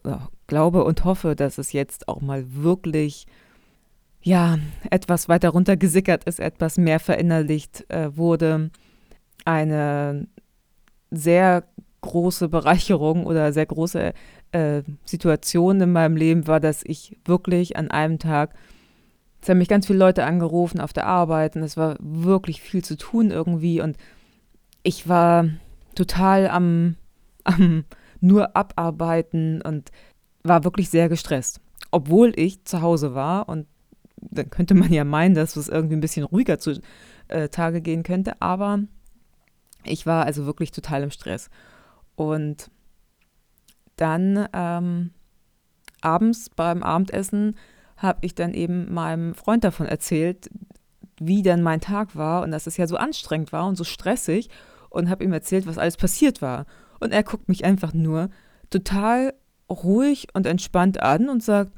glaube 0.47 0.83
und 0.83 1.05
hoffe, 1.05 1.35
dass 1.35 1.57
es 1.57 1.71
jetzt 1.71 2.07
auch 2.07 2.21
mal 2.21 2.43
wirklich 2.53 3.25
ja 4.21 4.59
etwas 4.89 5.29
weiter 5.29 5.49
runtergesickert 5.49 6.25
ist, 6.25 6.39
etwas 6.39 6.77
mehr 6.77 6.99
verinnerlicht 6.99 7.89
äh, 7.89 8.15
wurde. 8.15 8.69
Eine 9.45 10.27
sehr 11.09 11.63
große 12.01 12.49
Bereicherung 12.49 13.25
oder 13.25 13.53
sehr 13.53 13.65
große 13.65 14.13
äh, 14.51 14.83
Situation 15.05 15.81
in 15.81 15.91
meinem 15.91 16.15
Leben 16.17 16.47
war, 16.47 16.59
dass 16.59 16.83
ich 16.83 17.17
wirklich 17.25 17.77
an 17.77 17.89
einem 17.89 18.19
Tag 18.19 18.53
es 19.41 19.49
haben 19.49 19.57
mich 19.57 19.67
ganz 19.67 19.87
viele 19.87 19.99
Leute 19.99 20.23
angerufen 20.23 20.79
auf 20.79 20.93
der 20.93 21.07
Arbeit 21.07 21.55
und 21.55 21.63
es 21.63 21.75
war 21.75 21.95
wirklich 21.99 22.61
viel 22.61 22.83
zu 22.83 22.95
tun 22.95 23.31
irgendwie 23.31 23.81
und 23.81 23.97
ich 24.83 25.07
war 25.07 25.47
total 25.95 26.47
am, 26.47 26.95
am 27.43 27.85
nur 28.19 28.55
abarbeiten 28.55 29.61
und 29.61 29.91
war 30.43 30.63
wirklich 30.63 30.89
sehr 30.89 31.09
gestresst. 31.09 31.59
Obwohl 31.89 32.33
ich 32.35 32.63
zu 32.65 32.81
Hause 32.81 33.15
war 33.15 33.49
und 33.49 33.67
dann 34.17 34.49
könnte 34.51 34.75
man 34.75 34.93
ja 34.93 35.03
meinen, 35.03 35.33
dass 35.33 35.55
es 35.55 35.67
irgendwie 35.67 35.95
ein 35.95 36.01
bisschen 36.01 36.23
ruhiger 36.23 36.59
zu 36.59 36.79
äh, 37.27 37.49
Tage 37.49 37.81
gehen 37.81 38.03
könnte, 38.03 38.39
aber 38.41 38.79
ich 39.83 40.05
war 40.05 40.25
also 40.25 40.45
wirklich 40.45 40.71
total 40.71 41.01
im 41.01 41.11
Stress. 41.11 41.49
Und 42.15 42.69
dann 43.95 44.47
ähm, 44.53 45.11
abends 46.01 46.49
beim 46.49 46.83
Abendessen 46.83 47.55
habe 48.01 48.19
ich 48.25 48.35
dann 48.35 48.53
eben 48.53 48.91
meinem 48.93 49.35
Freund 49.35 49.63
davon 49.63 49.85
erzählt, 49.85 50.49
wie 51.19 51.43
dann 51.43 51.61
mein 51.61 51.81
Tag 51.81 52.15
war 52.15 52.41
und 52.41 52.51
dass 52.51 52.65
es 52.65 52.77
ja 52.77 52.87
so 52.87 52.97
anstrengend 52.97 53.51
war 53.51 53.67
und 53.67 53.75
so 53.75 53.83
stressig 53.83 54.49
und 54.89 55.09
habe 55.09 55.23
ihm 55.23 55.33
erzählt, 55.33 55.67
was 55.67 55.77
alles 55.77 55.97
passiert 55.97 56.41
war. 56.41 56.65
Und 56.99 57.11
er 57.11 57.23
guckt 57.23 57.47
mich 57.47 57.63
einfach 57.63 57.93
nur 57.93 58.29
total 58.69 59.33
ruhig 59.69 60.27
und 60.33 60.47
entspannt 60.47 61.01
an 61.01 61.29
und 61.29 61.43
sagt, 61.43 61.73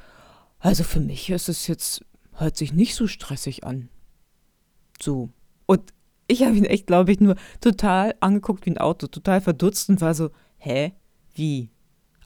also 0.60 0.84
für 0.84 1.02
mich 1.02 1.30
ist 1.30 1.50
es 1.50 1.68
jetzt, 1.68 2.06
hört 2.34 2.56
sich 2.56 2.74
nicht 2.74 2.96
so 2.96 3.06
stressig 3.08 3.66
an. 3.66 3.90
So. 5.02 5.30
Und 5.66 5.94
ich 6.28 6.44
habe 6.44 6.56
ihn 6.56 6.66
echt, 6.66 6.88
glaube 6.88 7.12
ich, 7.12 7.20
nur 7.20 7.36
total 7.60 8.16
angeguckt 8.22 8.66
wie 8.66 8.72
ein 8.72 8.78
Auto, 8.78 9.08
total 9.08 9.42
verdutzt 9.42 9.90
und 9.90 10.00
war 10.00 10.14
so, 10.14 10.30
hä? 10.58 10.94
Wie? 11.36 11.70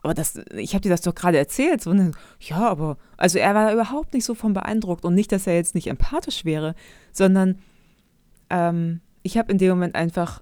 Aber 0.07 0.13
das, 0.13 0.39
ich 0.55 0.73
habe 0.73 0.81
dir 0.81 0.89
das 0.89 1.01
doch 1.01 1.13
gerade 1.13 1.37
erzählt. 1.37 1.81
So, 1.81 1.93
ne? 1.93 2.13
ja, 2.39 2.59
aber, 2.59 2.97
also 3.17 3.39
er 3.39 3.53
war 3.53 3.73
überhaupt 3.73 4.13
nicht 4.13 4.23
so 4.23 4.35
von 4.35 4.53
beeindruckt 4.53 5.03
und 5.03 5.13
nicht, 5.13 5.33
dass 5.33 5.47
er 5.47 5.55
jetzt 5.55 5.75
nicht 5.75 5.87
empathisch 5.87 6.45
wäre, 6.45 6.75
sondern 7.11 7.59
ähm, 8.49 9.01
ich 9.21 9.37
habe 9.37 9.51
in 9.51 9.57
dem 9.57 9.69
Moment 9.71 9.95
einfach 9.95 10.41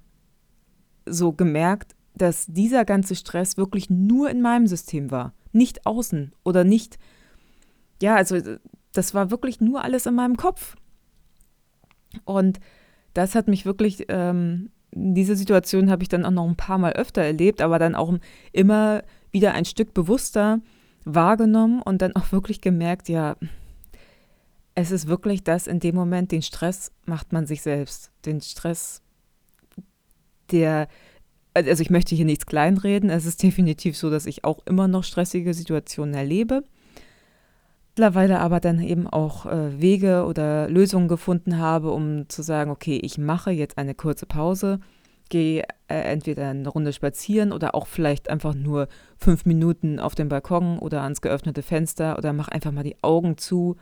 so 1.08 1.32
gemerkt, 1.32 1.96
dass 2.14 2.46
dieser 2.46 2.86
ganze 2.86 3.16
Stress 3.16 3.58
wirklich 3.58 3.90
nur 3.90 4.30
in 4.30 4.44
meinem 4.44 4.68
System 4.68 5.10
war, 5.10 5.34
nicht 5.52 5.88
außen 5.88 6.32
oder 6.44 6.64
nicht, 6.64 7.00
ja, 8.04 8.16
also 8.16 8.38
das 8.94 9.16
war 9.16 9.32
wirklich 9.32 9.62
nur 9.62 9.84
alles 9.84 10.06
in 10.06 10.14
meinem 10.14 10.38
Kopf. 10.38 10.76
Und 12.24 12.60
das 13.16 13.34
hat 13.34 13.48
mich 13.48 13.66
wirklich, 13.66 14.06
ähm, 14.10 14.70
diese 14.92 15.36
Situation 15.36 15.90
habe 15.90 16.04
ich 16.04 16.10
dann 16.10 16.24
auch 16.24 16.32
noch 16.32 16.48
ein 16.48 16.56
paar 16.56 16.78
Mal 16.78 16.94
öfter 16.94 17.24
erlebt, 17.24 17.62
aber 17.62 17.80
dann 17.80 17.96
auch 17.96 18.14
immer 18.52 19.02
wieder 19.36 19.54
ein 19.54 19.66
Stück 19.66 19.94
bewusster 19.94 20.62
wahrgenommen 21.04 21.82
und 21.82 22.02
dann 22.02 22.16
auch 22.16 22.32
wirklich 22.32 22.62
gemerkt, 22.62 23.10
ja, 23.10 23.36
es 24.76 24.92
ist 24.92 25.08
wirklich 25.08 25.44
das 25.44 25.68
in 25.68 25.82
dem 25.82 25.94
Moment, 25.94 26.32
den 26.32 26.42
Stress 26.42 26.94
macht 27.06 27.34
man 27.34 27.46
sich 27.46 27.62
selbst. 27.62 28.12
Den 28.26 28.40
Stress, 28.40 29.02
der, 30.52 30.88
also 31.54 31.82
ich 31.82 31.90
möchte 31.90 32.16
hier 32.16 32.24
nichts 32.24 32.46
kleinreden, 32.46 33.10
es 33.10 33.26
ist 33.26 33.44
definitiv 33.44 33.98
so, 33.98 34.10
dass 34.10 34.26
ich 34.26 34.46
auch 34.46 34.66
immer 34.66 34.88
noch 34.88 35.04
stressige 35.04 35.54
Situationen 35.54 36.16
erlebe. 36.16 36.64
Mittlerweile 37.90 38.40
aber 38.40 38.62
dann 38.62 38.80
eben 38.80 39.06
auch 39.06 39.46
äh, 39.48 39.82
Wege 39.82 40.26
oder 40.26 40.70
Lösungen 40.70 41.10
gefunden 41.10 41.58
habe, 41.58 41.92
um 41.92 42.30
zu 42.30 42.42
sagen, 42.42 42.72
okay, 42.72 43.00
ich 43.04 43.18
mache 43.18 43.52
jetzt 43.52 43.78
eine 43.78 43.96
kurze 43.96 44.26
Pause 44.26 44.80
gehe 45.30 45.64
äh, 45.88 45.96
entweder 45.96 46.50
eine 46.50 46.70
Runde 46.70 46.94
spazieren 46.94 47.52
oder 47.52 47.76
auch 47.76 47.88
vielleicht 47.88 48.30
einfach 48.30 48.54
nur 48.54 48.88
fünf 49.18 49.46
Minuten 49.46 50.00
auf 50.00 50.16
dem 50.16 50.30
Balkon 50.30 50.80
oder 50.80 51.02
ans 51.02 51.22
geöffnete 51.22 51.62
Fenster 51.62 52.18
oder 52.18 52.34
mache 52.34 52.52
einfach 52.52 52.72
mal 52.72 52.84
die 52.84 53.02
Augen 53.02 53.38
zu 53.38 53.78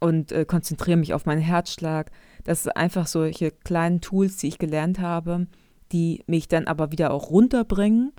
und 0.00 0.32
äh, 0.32 0.44
konzentriere 0.44 0.96
mich 0.96 1.14
auf 1.14 1.26
meinen 1.26 1.40
Herzschlag. 1.40 2.10
Das 2.44 2.64
sind 2.64 2.76
einfach 2.76 3.06
solche 3.06 3.50
kleinen 3.50 4.00
Tools, 4.00 4.36
die 4.36 4.48
ich 4.48 4.58
gelernt 4.58 4.98
habe, 4.98 5.46
die 5.92 6.22
mich 6.26 6.48
dann 6.48 6.66
aber 6.66 6.90
wieder 6.90 7.12
auch 7.12 7.30
runterbringen 7.30 8.12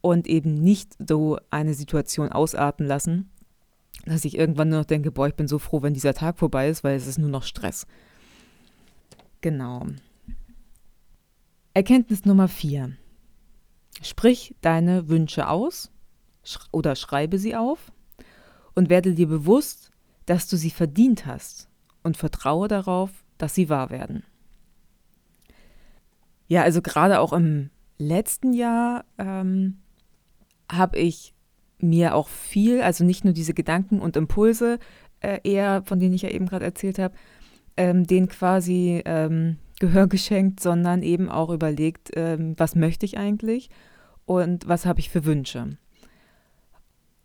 und 0.00 0.26
eben 0.26 0.54
nicht 0.54 0.96
so 1.06 1.38
eine 1.50 1.74
Situation 1.74 2.32
ausarten 2.32 2.86
lassen, 2.86 3.30
dass 4.06 4.24
ich 4.24 4.36
irgendwann 4.36 4.70
nur 4.70 4.80
noch 4.80 4.86
denke, 4.86 5.12
boah, 5.12 5.28
ich 5.28 5.34
bin 5.34 5.46
so 5.46 5.58
froh, 5.58 5.82
wenn 5.82 5.94
dieser 5.94 6.14
Tag 6.14 6.38
vorbei 6.38 6.68
ist, 6.68 6.82
weil 6.82 6.96
es 6.96 7.06
ist 7.06 7.18
nur 7.18 7.30
noch 7.30 7.42
Stress. 7.42 7.86
Genau. 9.40 9.86
Erkenntnis 11.72 12.24
Nummer 12.24 12.48
4. 12.48 12.96
Sprich 14.02 14.56
deine 14.60 15.08
Wünsche 15.08 15.48
aus 15.48 15.92
oder 16.72 16.96
schreibe 16.96 17.38
sie 17.38 17.54
auf 17.54 17.92
und 18.74 18.90
werde 18.90 19.14
dir 19.14 19.28
bewusst, 19.28 19.92
dass 20.26 20.48
du 20.48 20.56
sie 20.56 20.70
verdient 20.70 21.26
hast 21.26 21.68
und 22.02 22.16
vertraue 22.16 22.66
darauf, 22.66 23.10
dass 23.38 23.54
sie 23.54 23.68
wahr 23.68 23.90
werden. 23.90 24.24
Ja, 26.48 26.62
also 26.62 26.82
gerade 26.82 27.20
auch 27.20 27.32
im 27.32 27.70
letzten 27.98 28.52
Jahr 28.52 29.04
ähm, 29.16 29.78
habe 30.68 30.98
ich 30.98 31.34
mir 31.78 32.16
auch 32.16 32.28
viel, 32.28 32.82
also 32.82 33.04
nicht 33.04 33.24
nur 33.24 33.32
diese 33.32 33.54
Gedanken 33.54 34.00
und 34.00 34.16
Impulse 34.16 34.80
äh, 35.20 35.38
eher, 35.44 35.84
von 35.84 36.00
denen 36.00 36.14
ich 36.14 36.22
ja 36.22 36.30
eben 36.30 36.46
gerade 36.46 36.64
erzählt 36.64 36.98
habe, 36.98 37.14
ähm, 37.76 38.08
den 38.08 38.28
quasi 38.28 39.02
ähm, 39.04 39.58
Gehör 39.80 40.06
geschenkt, 40.06 40.60
sondern 40.60 41.02
eben 41.02 41.28
auch 41.28 41.50
überlegt, 41.50 42.10
ähm, 42.14 42.54
was 42.56 42.76
möchte 42.76 43.06
ich 43.06 43.18
eigentlich 43.18 43.70
und 44.26 44.68
was 44.68 44.86
habe 44.86 45.00
ich 45.00 45.10
für 45.10 45.24
Wünsche. 45.24 45.76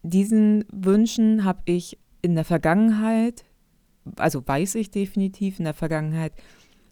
Diesen 0.01 0.65
Wünschen 0.71 1.43
habe 1.43 1.61
ich 1.65 1.99
in 2.21 2.33
der 2.33 2.45
Vergangenheit, 2.45 3.45
also 4.15 4.41
weiß 4.47 4.75
ich 4.75 4.89
definitiv 4.89 5.59
in 5.59 5.65
der 5.65 5.73
Vergangenheit, 5.73 6.33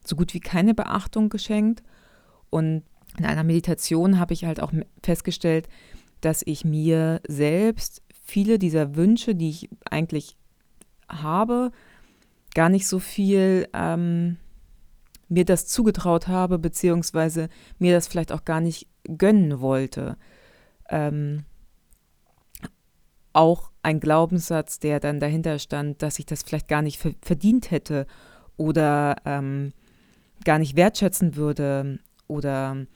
so 0.04 0.16
gut 0.16 0.34
wie 0.34 0.40
keine 0.40 0.74
Beachtung 0.74 1.30
geschenkt. 1.30 1.82
Und 2.50 2.82
in 3.18 3.24
einer 3.24 3.44
Meditation 3.44 4.18
habe 4.18 4.34
ich 4.34 4.44
halt 4.44 4.60
auch 4.60 4.72
festgestellt, 5.02 5.68
dass 6.20 6.42
ich 6.44 6.64
mir 6.64 7.20
selbst 7.26 8.02
viele 8.22 8.58
dieser 8.58 8.96
Wünsche, 8.96 9.34
die 9.34 9.50
ich 9.50 9.70
eigentlich 9.90 10.36
habe, 11.08 11.70
gar 12.54 12.68
nicht 12.68 12.86
so 12.86 12.98
viel 12.98 13.68
ähm, 13.72 14.36
mir 15.28 15.44
das 15.44 15.66
zugetraut 15.66 16.28
habe, 16.28 16.58
beziehungsweise 16.58 17.48
mir 17.78 17.94
das 17.94 18.06
vielleicht 18.06 18.32
auch 18.32 18.44
gar 18.44 18.60
nicht 18.60 18.88
gönnen 19.06 19.60
wollte. 19.60 20.16
Ähm, 20.88 21.44
auch 23.32 23.70
ein 23.82 24.00
Glaubenssatz, 24.00 24.78
der 24.78 25.00
dann 25.00 25.20
dahinter 25.20 25.58
stand, 25.58 26.02
dass 26.02 26.18
ich 26.18 26.26
das 26.26 26.42
vielleicht 26.42 26.68
gar 26.68 26.82
nicht 26.82 27.00
verdient 27.22 27.70
hätte 27.70 28.06
oder 28.56 29.16
ähm, 29.24 29.72
gar 30.44 30.58
nicht 30.58 30.76
wertschätzen 30.76 31.36
würde 31.36 31.98
oder 32.28 32.86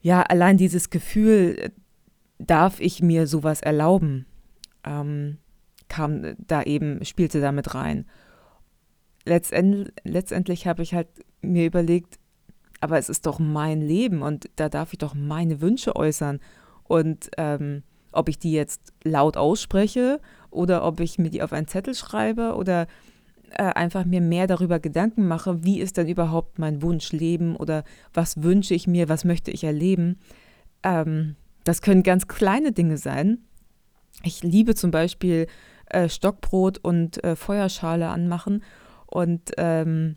ja, 0.00 0.22
allein 0.22 0.56
dieses 0.56 0.90
Gefühl, 0.90 1.72
darf 2.38 2.80
ich 2.80 3.02
mir 3.02 3.26
sowas 3.26 3.60
erlauben, 3.60 4.26
ähm, 4.84 5.38
kam 5.88 6.36
da 6.38 6.62
eben, 6.62 7.04
spielte 7.04 7.40
damit 7.40 7.74
rein. 7.74 8.06
Letztend, 9.28 9.92
letztendlich 10.04 10.66
habe 10.66 10.82
ich 10.82 10.94
halt 10.94 11.08
mir 11.42 11.66
überlegt, 11.66 12.18
aber 12.80 12.98
es 12.98 13.08
ist 13.08 13.26
doch 13.26 13.38
mein 13.38 13.82
Leben 13.82 14.22
und 14.22 14.48
da 14.56 14.68
darf 14.68 14.92
ich 14.92 14.98
doch 14.98 15.14
meine 15.14 15.60
Wünsche 15.60 15.96
äußern. 15.96 16.40
Und 16.84 17.30
ähm, 17.36 17.82
ob 18.12 18.28
ich 18.28 18.38
die 18.38 18.52
jetzt 18.52 18.94
laut 19.04 19.36
ausspreche 19.36 20.20
oder 20.50 20.84
ob 20.84 21.00
ich 21.00 21.18
mir 21.18 21.30
die 21.30 21.42
auf 21.42 21.52
einen 21.52 21.68
Zettel 21.68 21.94
schreibe 21.94 22.54
oder 22.54 22.86
äh, 23.50 23.64
einfach 23.64 24.04
mir 24.04 24.20
mehr 24.20 24.46
darüber 24.46 24.78
Gedanken 24.78 25.28
mache, 25.28 25.62
wie 25.62 25.80
ist 25.80 25.98
denn 25.98 26.08
überhaupt 26.08 26.58
mein 26.58 26.80
Wunschleben 26.80 27.56
oder 27.56 27.84
was 28.14 28.42
wünsche 28.42 28.74
ich 28.74 28.86
mir, 28.86 29.08
was 29.08 29.24
möchte 29.24 29.50
ich 29.50 29.64
erleben. 29.64 30.18
Ähm, 30.82 31.36
das 31.64 31.82
können 31.82 32.02
ganz 32.02 32.28
kleine 32.28 32.72
Dinge 32.72 32.96
sein. 32.96 33.38
Ich 34.22 34.42
liebe 34.42 34.74
zum 34.74 34.90
Beispiel 34.90 35.48
äh, 35.86 36.08
Stockbrot 36.08 36.78
und 36.78 37.22
äh, 37.24 37.36
Feuerschale 37.36 38.08
anmachen 38.08 38.62
und 39.10 39.52
ähm, 39.56 40.16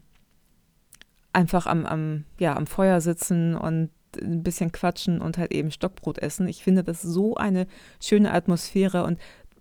einfach 1.33 1.65
am, 1.65 1.85
am, 1.85 2.25
ja, 2.39 2.55
am 2.55 2.67
Feuer 2.67 3.01
sitzen 3.01 3.55
und 3.55 3.89
ein 4.21 4.43
bisschen 4.43 4.71
quatschen 4.71 5.21
und 5.21 5.37
halt 5.37 5.53
eben 5.53 5.71
Stockbrot 5.71 6.17
essen. 6.17 6.47
Ich 6.47 6.63
finde 6.63 6.83
das 6.83 7.01
so 7.01 7.35
eine 7.35 7.67
schöne 8.01 8.33
Atmosphäre 8.33 9.05
und 9.05 9.19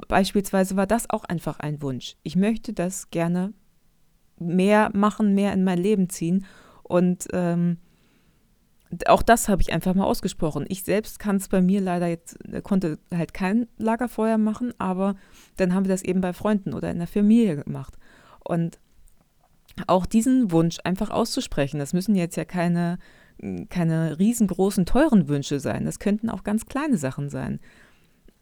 beispielsweise 0.08 0.76
war 0.76 0.87
das 0.87 1.08
auch 1.08 1.25
einfach 1.25 1.60
ein 1.60 1.80
Wunsch. 1.82 2.16
Ich 2.22 2.34
möchte 2.34 2.72
das 2.72 3.10
gerne 3.10 3.52
mehr 4.38 4.90
machen, 4.92 5.34
mehr 5.34 5.52
in 5.52 5.62
mein 5.62 5.78
Leben 5.78 6.08
ziehen 6.08 6.46
und 6.82 7.28
ähm, 7.32 7.78
auch 9.06 9.22
das 9.22 9.49
habe 9.49 9.62
ich 9.62 9.72
einfach 9.72 9.94
mal 9.94 10.04
ausgesprochen. 10.04 10.64
Ich 10.68 10.82
selbst 10.82 11.20
kann 11.20 11.37
es 11.37 11.46
bei 11.49 11.60
mir 11.60 11.80
leider 11.80 12.08
jetzt, 12.08 12.37
konnte 12.64 12.99
halt 13.14 13.32
kein 13.32 13.68
Lagerfeuer 13.78 14.37
machen, 14.37 14.75
aber 14.78 15.14
dann 15.56 15.75
haben 15.75 15.84
wir 15.84 15.90
das 15.90 16.02
eben 16.02 16.20
bei 16.20 16.32
Freunden 16.32 16.75
oder 16.75 16.90
in 16.90 16.99
der 16.99 17.06
Familie 17.06 17.62
gemacht. 17.62 17.96
Und 18.42 18.80
auch 19.86 20.06
diesen 20.06 20.50
Wunsch 20.50 20.78
einfach 20.84 21.10
auszusprechen, 21.10 21.78
das 21.78 21.92
müssen 21.92 22.14
jetzt 22.14 22.36
ja 22.36 22.44
keine 22.44 22.98
keine 23.68 24.18
riesengroßen, 24.18 24.86
teuren 24.86 25.28
Wünsche 25.28 25.60
sein. 25.60 25.84
Das 25.84 25.98
könnten 25.98 26.28
auch 26.28 26.44
ganz 26.44 26.66
kleine 26.66 26.98
Sachen 26.98 27.30
sein. 27.30 27.60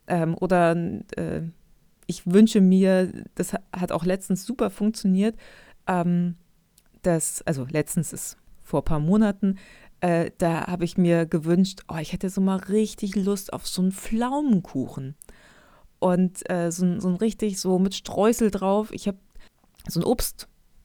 Ähm, 0.06 0.34
oder 0.38 0.76
äh, 1.16 1.42
ich 2.06 2.26
wünsche 2.26 2.60
mir, 2.60 3.12
das 3.34 3.52
hat 3.52 3.92
auch 3.92 4.04
letztens 4.04 4.44
super 4.44 4.70
funktioniert, 4.70 5.36
ähm, 5.86 6.36
dass, 7.02 7.42
also 7.42 7.66
letztens 7.70 8.12
ist 8.12 8.38
vor 8.62 8.80
ein 8.80 8.86
paar 8.86 9.00
Monaten, 9.00 9.58
äh, 10.00 10.30
da 10.38 10.66
habe 10.66 10.84
ich 10.84 10.96
mir 10.96 11.26
gewünscht, 11.26 11.82
oh, 11.88 11.98
ich 12.00 12.12
hätte 12.12 12.30
so 12.30 12.40
mal 12.40 12.56
richtig 12.58 13.14
Lust 13.14 13.52
auf 13.52 13.66
so 13.66 13.82
einen 13.82 13.92
Pflaumenkuchen. 13.92 15.14
Und 16.00 16.48
äh, 16.50 16.70
so, 16.70 16.98
so 17.00 17.08
ein 17.08 17.16
richtig 17.16 17.60
so 17.60 17.78
mit 17.78 17.94
Streusel 17.94 18.50
drauf. 18.50 18.92
Ich 18.92 19.08
habe 19.08 19.18
so 19.88 20.00
einen 20.00 20.06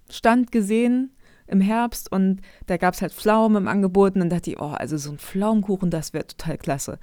Obststand 0.07 0.51
gesehen 0.51 1.11
im 1.47 1.61
Herbst 1.61 2.11
und 2.11 2.41
da 2.67 2.77
gab 2.77 2.93
es 2.93 3.01
halt 3.01 3.13
Pflaumen 3.13 3.63
im 3.63 3.67
Angebot 3.67 4.15
und 4.15 4.21
dann 4.21 4.29
dachte 4.29 4.51
ich, 4.51 4.59
oh, 4.59 4.71
also 4.71 4.97
so 4.97 5.11
ein 5.11 5.17
Pflaumenkuchen, 5.17 5.89
das 5.89 6.13
wäre 6.13 6.27
total 6.27 6.57
klasse. 6.57 6.99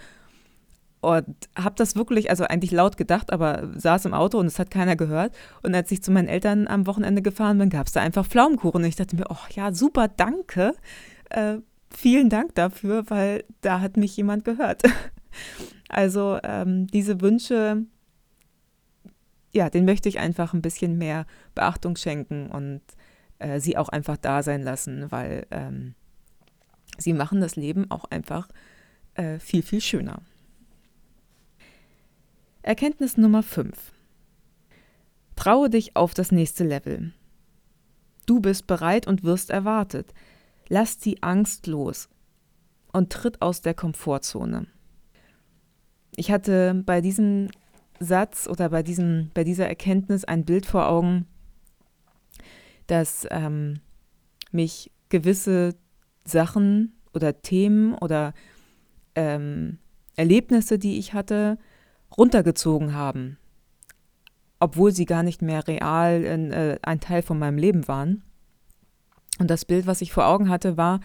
Und 1.00 1.48
habe 1.56 1.74
das 1.76 1.96
wirklich, 1.96 2.28
also 2.28 2.44
eigentlich 2.44 2.72
laut 2.72 2.98
gedacht, 2.98 3.32
aber 3.32 3.70
saß 3.74 4.04
im 4.04 4.12
Auto 4.12 4.38
und 4.38 4.46
es 4.46 4.58
hat 4.58 4.70
keiner 4.70 4.96
gehört. 4.96 5.34
Und 5.62 5.74
als 5.74 5.90
ich 5.90 6.02
zu 6.02 6.10
meinen 6.10 6.28
Eltern 6.28 6.68
am 6.68 6.86
Wochenende 6.86 7.22
gefahren 7.22 7.56
bin, 7.56 7.70
gab 7.70 7.86
es 7.86 7.94
da 7.94 8.00
einfach 8.00 8.26
Pflaumenkuchen. 8.26 8.82
Und 8.82 8.88
ich 8.88 8.96
dachte 8.96 9.16
mir, 9.16 9.24
oh 9.30 9.46
ja, 9.54 9.72
super, 9.72 10.08
danke. 10.08 10.74
Äh, 11.30 11.58
vielen 11.90 12.28
Dank 12.28 12.54
dafür, 12.54 13.08
weil 13.08 13.44
da 13.62 13.80
hat 13.80 13.96
mich 13.96 14.16
jemand 14.16 14.44
gehört. 14.44 14.82
Also 15.88 16.38
ähm, 16.44 16.86
diese 16.86 17.20
Wünsche, 17.20 17.84
ja, 19.52 19.70
den 19.70 19.84
möchte 19.84 20.08
ich 20.08 20.18
einfach 20.18 20.54
ein 20.54 20.62
bisschen 20.62 20.98
mehr 20.98 21.26
Beachtung 21.54 21.96
schenken 21.96 22.48
und 22.48 22.82
äh, 23.38 23.60
sie 23.60 23.76
auch 23.76 23.88
einfach 23.88 24.16
da 24.16 24.42
sein 24.42 24.62
lassen, 24.62 25.10
weil 25.10 25.46
ähm, 25.50 25.94
sie 26.98 27.12
machen 27.12 27.40
das 27.40 27.56
Leben 27.56 27.90
auch 27.90 28.04
einfach 28.04 28.48
äh, 29.14 29.38
viel, 29.38 29.62
viel 29.62 29.80
schöner. 29.80 30.22
Erkenntnis 32.62 33.16
Nummer 33.16 33.42
5. 33.42 33.74
Traue 35.34 35.70
dich 35.70 35.96
auf 35.96 36.12
das 36.12 36.30
nächste 36.30 36.64
Level. 36.64 37.12
Du 38.26 38.40
bist 38.40 38.66
bereit 38.66 39.06
und 39.06 39.24
wirst 39.24 39.50
erwartet. 39.50 40.12
Lass 40.68 40.98
die 40.98 41.22
Angst 41.22 41.66
los 41.66 42.08
und 42.92 43.10
tritt 43.10 43.40
aus 43.40 43.62
der 43.62 43.74
Komfortzone. 43.74 44.66
Ich 46.14 46.30
hatte 46.30 46.82
bei 46.84 47.00
diesem 47.00 47.48
Satz 48.00 48.48
oder 48.48 48.70
bei, 48.70 48.82
diesem, 48.82 49.30
bei 49.34 49.44
dieser 49.44 49.68
Erkenntnis 49.68 50.24
ein 50.24 50.44
Bild 50.44 50.66
vor 50.66 50.88
Augen, 50.88 51.26
dass 52.86 53.26
ähm, 53.30 53.80
mich 54.50 54.90
gewisse 55.10 55.74
Sachen 56.24 56.94
oder 57.12 57.42
Themen 57.42 57.94
oder 57.94 58.32
ähm, 59.14 59.78
Erlebnisse, 60.16 60.78
die 60.78 60.98
ich 60.98 61.12
hatte, 61.12 61.58
runtergezogen 62.16 62.94
haben, 62.94 63.38
obwohl 64.58 64.92
sie 64.92 65.04
gar 65.04 65.22
nicht 65.22 65.42
mehr 65.42 65.66
real 65.68 66.22
in, 66.22 66.52
äh, 66.52 66.78
ein 66.82 67.00
Teil 67.00 67.22
von 67.22 67.38
meinem 67.38 67.58
Leben 67.58 67.86
waren. 67.86 68.22
Und 69.38 69.50
das 69.50 69.64
Bild, 69.64 69.86
was 69.86 70.00
ich 70.00 70.12
vor 70.12 70.26
Augen 70.26 70.48
hatte, 70.48 70.76
war, 70.76 71.00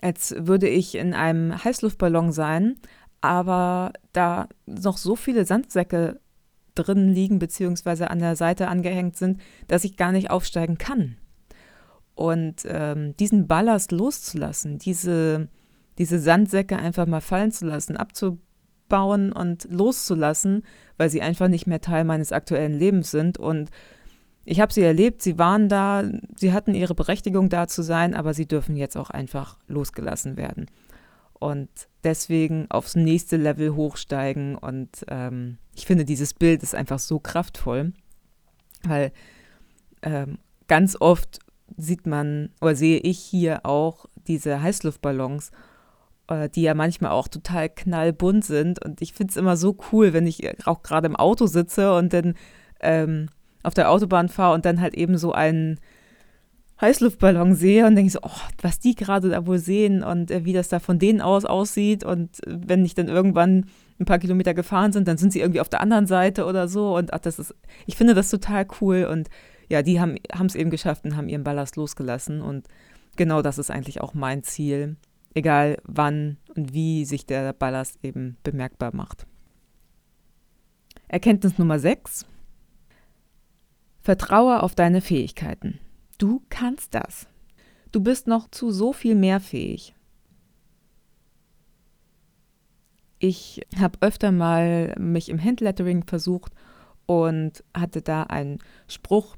als 0.00 0.34
würde 0.38 0.68
ich 0.68 0.94
in 0.94 1.14
einem 1.14 1.64
Heißluftballon 1.64 2.32
sein, 2.32 2.76
aber 3.20 3.92
da 4.12 4.48
noch 4.66 4.96
so 4.96 5.16
viele 5.16 5.44
Sandsäcke 5.44 6.20
drin 6.74 7.12
liegen 7.12 7.38
beziehungsweise 7.38 8.10
an 8.10 8.20
der 8.20 8.36
Seite 8.36 8.68
angehängt 8.68 9.16
sind, 9.16 9.40
dass 9.66 9.84
ich 9.84 9.96
gar 9.96 10.12
nicht 10.12 10.30
aufsteigen 10.30 10.78
kann. 10.78 11.16
Und 12.14 12.62
ähm, 12.66 13.16
diesen 13.16 13.46
Ballast 13.46 13.92
loszulassen, 13.92 14.78
diese, 14.78 15.48
diese 15.98 16.18
Sandsäcke 16.18 16.76
einfach 16.76 17.06
mal 17.06 17.20
fallen 17.20 17.52
zu 17.52 17.66
lassen, 17.66 17.96
abzubauen 17.96 19.32
und 19.32 19.68
loszulassen, 19.70 20.64
weil 20.96 21.10
sie 21.10 21.22
einfach 21.22 21.48
nicht 21.48 21.66
mehr 21.66 21.80
Teil 21.80 22.04
meines 22.04 22.32
aktuellen 22.32 22.74
Lebens 22.74 23.10
sind. 23.10 23.38
Und 23.38 23.70
ich 24.44 24.60
habe 24.60 24.72
sie 24.72 24.82
erlebt, 24.82 25.22
sie 25.22 25.38
waren 25.38 25.68
da, 25.68 26.04
sie 26.36 26.52
hatten 26.52 26.74
ihre 26.74 26.94
Berechtigung 26.94 27.48
da 27.50 27.68
zu 27.68 27.82
sein, 27.82 28.14
aber 28.14 28.34
sie 28.34 28.46
dürfen 28.46 28.76
jetzt 28.76 28.96
auch 28.96 29.10
einfach 29.10 29.58
losgelassen 29.68 30.36
werden. 30.36 30.66
Und 31.40 31.68
deswegen 32.04 32.66
aufs 32.70 32.96
nächste 32.96 33.36
Level 33.36 33.74
hochsteigen 33.74 34.56
und 34.56 35.04
ähm, 35.08 35.58
ich 35.74 35.86
finde, 35.86 36.04
dieses 36.04 36.34
Bild 36.34 36.62
ist 36.62 36.74
einfach 36.74 36.98
so 36.98 37.20
kraftvoll, 37.20 37.92
weil 38.82 39.12
ähm, 40.02 40.38
ganz 40.66 40.96
oft 41.00 41.38
sieht 41.76 42.06
man 42.06 42.50
oder 42.60 42.74
sehe 42.74 42.98
ich 42.98 43.18
hier 43.18 43.64
auch 43.64 44.06
diese 44.26 44.62
Heißluftballons, 44.62 45.50
äh, 46.28 46.48
die 46.48 46.62
ja 46.62 46.74
manchmal 46.74 47.12
auch 47.12 47.28
total 47.28 47.68
knallbunt 47.68 48.44
sind. 48.44 48.84
Und 48.84 49.00
ich 49.00 49.12
finde 49.12 49.30
es 49.30 49.36
immer 49.36 49.56
so 49.56 49.76
cool, 49.92 50.12
wenn 50.12 50.26
ich 50.26 50.66
auch 50.66 50.82
gerade 50.82 51.06
im 51.06 51.16
Auto 51.16 51.46
sitze 51.46 51.94
und 51.94 52.12
dann 52.12 52.34
ähm, 52.80 53.28
auf 53.62 53.74
der 53.74 53.90
Autobahn 53.90 54.28
fahre 54.28 54.54
und 54.54 54.64
dann 54.64 54.80
halt 54.80 54.94
eben 54.94 55.18
so 55.18 55.32
einen 55.32 55.78
Heißluftballon 56.80 57.54
sehe 57.54 57.86
und 57.86 57.96
denke 57.96 58.12
so, 58.12 58.20
oh, 58.22 58.40
was 58.62 58.78
die 58.78 58.94
gerade 58.94 59.30
da 59.30 59.46
wohl 59.46 59.58
sehen 59.58 60.04
und 60.04 60.30
äh, 60.30 60.44
wie 60.44 60.52
das 60.52 60.68
da 60.68 60.78
von 60.78 60.98
denen 60.98 61.20
aus 61.20 61.44
aussieht. 61.44 62.04
Und 62.04 62.46
äh, 62.46 62.58
wenn 62.66 62.84
ich 62.84 62.94
dann 62.94 63.08
irgendwann 63.08 63.66
ein 63.98 64.04
paar 64.04 64.20
Kilometer 64.20 64.54
gefahren 64.54 64.92
sind, 64.92 65.08
dann 65.08 65.18
sind 65.18 65.32
sie 65.32 65.40
irgendwie 65.40 65.60
auf 65.60 65.68
der 65.68 65.80
anderen 65.80 66.06
Seite 66.06 66.46
oder 66.46 66.68
so. 66.68 66.96
Und 66.96 67.12
ach, 67.12 67.18
das 67.18 67.40
ist, 67.40 67.54
ich 67.86 67.96
finde 67.96 68.14
das 68.14 68.30
total 68.30 68.66
cool. 68.80 69.08
Und 69.10 69.28
ja, 69.68 69.82
die 69.82 70.00
haben 70.00 70.16
es 70.46 70.54
eben 70.54 70.70
geschafft 70.70 71.04
und 71.04 71.16
haben 71.16 71.28
ihren 71.28 71.42
Ballast 71.42 71.74
losgelassen. 71.76 72.40
Und 72.40 72.68
genau 73.16 73.42
das 73.42 73.58
ist 73.58 73.70
eigentlich 73.70 74.00
auch 74.00 74.14
mein 74.14 74.44
Ziel. 74.44 74.96
Egal 75.34 75.78
wann 75.84 76.38
und 76.54 76.72
wie 76.72 77.04
sich 77.04 77.26
der 77.26 77.52
Ballast 77.52 77.98
eben 78.02 78.36
bemerkbar 78.44 78.94
macht. 78.94 79.26
Erkenntnis 81.08 81.58
Nummer 81.58 81.78
6. 81.78 82.24
Vertraue 84.00 84.62
auf 84.62 84.74
deine 84.74 85.00
Fähigkeiten. 85.00 85.80
Du 86.18 86.42
kannst 86.50 86.94
das. 86.94 87.26
Du 87.92 88.00
bist 88.00 88.26
noch 88.26 88.50
zu 88.50 88.70
so 88.70 88.92
viel 88.92 89.14
mehr 89.14 89.40
fähig. 89.40 89.94
Ich 93.18 93.62
habe 93.78 93.98
öfter 94.00 94.30
mal 94.30 94.94
mich 94.98 95.28
im 95.28 95.42
Handlettering 95.42 96.04
versucht 96.04 96.52
und 97.06 97.64
hatte 97.74 98.02
da 98.02 98.24
einen 98.24 98.58
Spruch 98.86 99.36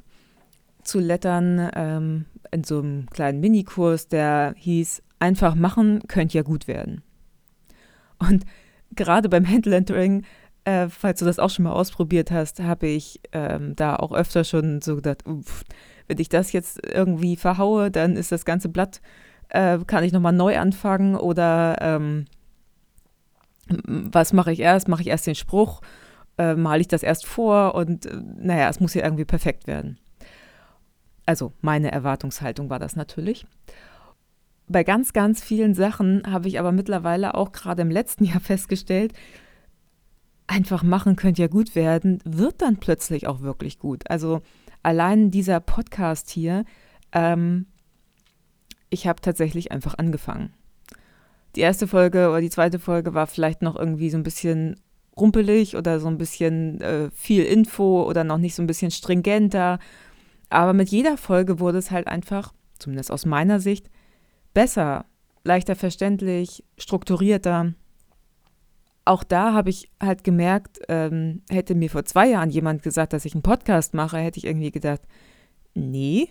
abzulettern 0.81 1.71
ähm, 1.75 2.25
in 2.51 2.65
so 2.65 2.81
einem 2.81 3.07
kleinen 3.11 3.41
Minikurs, 3.41 4.09
der 4.09 4.55
hieß 4.57 5.03
Einfach 5.23 5.55
machen 5.55 6.01
könnt 6.09 6.33
ja 6.33 6.41
gut 6.41 6.67
werden. 6.67 7.03
Und 8.19 8.47
gerade 8.97 9.29
beim 9.29 9.47
Handlettering, 9.47 10.25
äh, 10.65 10.89
falls 10.89 11.19
du 11.19 11.27
das 11.27 11.39
auch 11.39 11.51
schon 11.51 11.65
mal 11.65 11.73
ausprobiert 11.73 12.31
hast, 12.31 12.61
habe 12.61 12.87
ich 12.87 13.21
ähm, 13.33 13.77
da 13.77 13.97
auch 13.97 14.13
öfter 14.13 14.45
schon 14.45 14.81
so 14.81 14.97
gedacht, 14.97 15.27
uff, 15.27 15.65
wenn 16.11 16.19
ich 16.19 16.29
das 16.29 16.51
jetzt 16.51 16.85
irgendwie 16.85 17.37
verhaue, 17.37 17.93
dann 17.93 18.17
ist 18.17 18.33
das 18.33 18.45
ganze 18.45 18.69
Blatt, 18.69 19.01
äh, 19.49 19.79
kann 19.87 20.03
ich 20.03 20.13
nochmal 20.13 20.33
neu 20.33 20.59
anfangen 20.59 21.15
oder 21.15 21.77
ähm, 21.81 22.25
was 23.69 24.33
mache 24.33 24.51
ich 24.51 24.59
erst? 24.59 24.89
Mache 24.89 25.03
ich 25.03 25.07
erst 25.07 25.29
den 25.29 25.37
Spruch? 25.37 25.83
Äh, 26.37 26.57
male 26.57 26.81
ich 26.81 26.89
das 26.89 27.05
erst 27.05 27.27
vor? 27.27 27.77
Und 27.77 28.07
äh, 28.07 28.21
naja, 28.39 28.69
es 28.69 28.81
muss 28.81 28.95
ja 28.95 29.05
irgendwie 29.05 29.25
perfekt 29.25 29.69
werden. 29.69 29.99
Also 31.27 31.53
meine 31.61 31.93
Erwartungshaltung 31.93 32.71
war 32.71 32.81
das 32.81 32.97
natürlich. 32.97 33.47
Bei 34.67 34.83
ganz, 34.83 35.13
ganz 35.13 35.45
vielen 35.45 35.75
Sachen 35.75 36.25
habe 36.27 36.49
ich 36.49 36.59
aber 36.59 36.73
mittlerweile 36.73 37.35
auch 37.35 37.53
gerade 37.53 37.83
im 37.83 37.91
letzten 37.93 38.25
Jahr 38.31 38.41
festgestellt, 38.41 39.13
einfach 40.49 40.83
machen 40.83 41.15
könnte 41.15 41.43
ja 41.43 41.47
gut 41.47 41.77
werden, 41.77 42.19
wird 42.25 42.63
dann 42.63 42.79
plötzlich 42.79 43.29
auch 43.29 43.43
wirklich 43.43 43.79
gut. 43.79 44.11
Also 44.11 44.43
allein 44.83 45.31
dieser 45.31 45.61
Podcast 45.61 46.31
hier, 46.31 46.65
ähm, 47.13 47.67
ich 48.89 49.07
habe 49.07 49.21
tatsächlich 49.21 49.73
einfach 49.73 49.95
angefangen 49.97 50.53
die 51.57 51.61
erste 51.61 51.87
Folge 51.87 52.29
oder 52.29 52.41
die 52.41 52.51
zweite 52.51 52.79
Folge 52.79 53.15
war 53.15 53.27
vielleicht 53.27 53.63
noch 53.63 53.77
irgendwie 53.77 54.11
so 54.11 54.17
ein 54.17 54.23
bisschen 54.23 54.81
rumpelig 55.17 55.77
oder 55.77 56.01
so 56.01 56.07
ein 56.07 56.19
bisschen 56.19 56.81
äh, 56.81 57.11
viel 57.13 57.45
Info 57.45 58.05
oder 58.05 58.25
noch 58.25 58.39
nicht 58.39 58.55
so 58.55 58.63
ein 58.63 58.67
bisschen 58.67 58.91
stringenter. 58.91 59.79
Aber 60.49 60.73
mit 60.73 60.89
jeder 60.89 61.17
Folge 61.17 61.61
wurde 61.61 61.79
es 61.79 61.91
halt 61.91 62.07
einfach, 62.07 62.53
zumindest 62.79 63.11
aus 63.11 63.27
meiner 63.27 63.61
Sicht, 63.61 63.91
besser, 64.55 65.07
leichter 65.45 65.77
verständlich, 65.77 66.65
strukturierter. 66.79 67.75
Auch 69.05 69.25
da 69.25 69.55
habe 69.55 69.71
ich 69.71 69.91
halt 70.01 70.25
gemerkt, 70.25 70.81
ähm, 70.89 71.43
hätte 71.51 71.75
mir 71.75 71.91
vor 71.91 72.05
zwei 72.05 72.29
Jahren 72.29 72.51
jemand 72.51 72.83
gesagt, 72.83 73.13
dass 73.13 73.25
ich 73.25 73.35
einen 73.35 73.43
Podcast 73.43 73.95
mache, 73.95 74.19
hätte 74.19 74.39
ich 74.39 74.47
irgendwie 74.47 74.71
gedacht, 74.71 75.01
nee, 75.75 76.29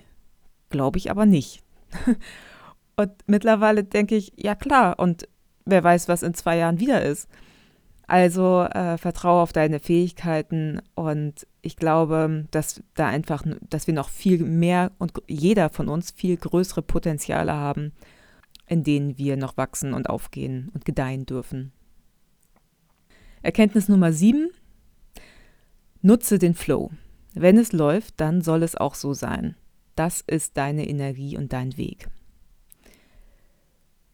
glaube 0.69 0.97
ich 0.97 1.11
aber 1.11 1.25
nicht. 1.25 1.63
Und 2.95 3.11
mittlerweile 3.27 3.83
denke 3.83 4.15
ich, 4.15 4.33
ja 4.35 4.55
klar, 4.55 4.99
und 4.99 5.25
wer 5.63 5.81
weiß, 5.85 6.09
was 6.09 6.21
in 6.21 6.33
zwei 6.33 6.57
Jahren 6.57 6.81
wieder 6.81 7.01
ist. 7.01 7.29
Also 8.07 8.63
äh, 8.63 8.97
vertraue 8.97 9.41
auf 9.41 9.53
deine 9.53 9.79
Fähigkeiten 9.79 10.81
und 10.95 11.47
ich 11.61 11.77
glaube, 11.77 12.47
dass 12.49 12.81
da 12.95 13.07
einfach, 13.07 13.43
dass 13.69 13.85
wir 13.85 13.93
noch 13.93 14.09
viel 14.09 14.43
mehr 14.43 14.91
und 14.97 15.13
jeder 15.27 15.69
von 15.69 15.87
uns 15.87 16.11
viel 16.11 16.35
größere 16.35 16.81
Potenziale 16.81 17.53
haben, 17.53 17.93
in 18.65 18.83
denen 18.83 19.17
wir 19.17 19.37
noch 19.37 19.57
wachsen 19.57 19.93
und 19.93 20.09
aufgehen 20.09 20.71
und 20.73 20.85
gedeihen 20.85 21.25
dürfen. 21.25 21.71
Erkenntnis 23.41 23.89
Nummer 23.89 24.11
sieben: 24.13 24.49
Nutze 26.01 26.39
den 26.39 26.53
Flow. 26.53 26.91
Wenn 27.33 27.57
es 27.57 27.73
läuft, 27.73 28.19
dann 28.19 28.41
soll 28.41 28.63
es 28.63 28.75
auch 28.75 28.95
so 28.95 29.13
sein. 29.13 29.55
Das 29.95 30.21
ist 30.21 30.57
deine 30.57 30.87
Energie 30.87 31.37
und 31.37 31.53
dein 31.53 31.77
Weg 31.77 32.09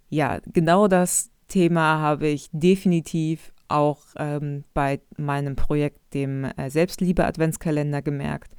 ja, 0.09 0.39
genau 0.51 0.87
das 0.87 1.29
Thema 1.47 1.99
habe 1.99 2.27
ich 2.27 2.49
definitiv 2.51 3.51
auch 3.67 3.99
ähm, 4.17 4.63
bei 4.73 5.01
meinem 5.17 5.55
Projekt, 5.55 6.13
dem 6.13 6.45
äh, 6.45 6.69
Selbstliebe-Adventskalender, 6.69 8.01
gemerkt. 8.01 8.55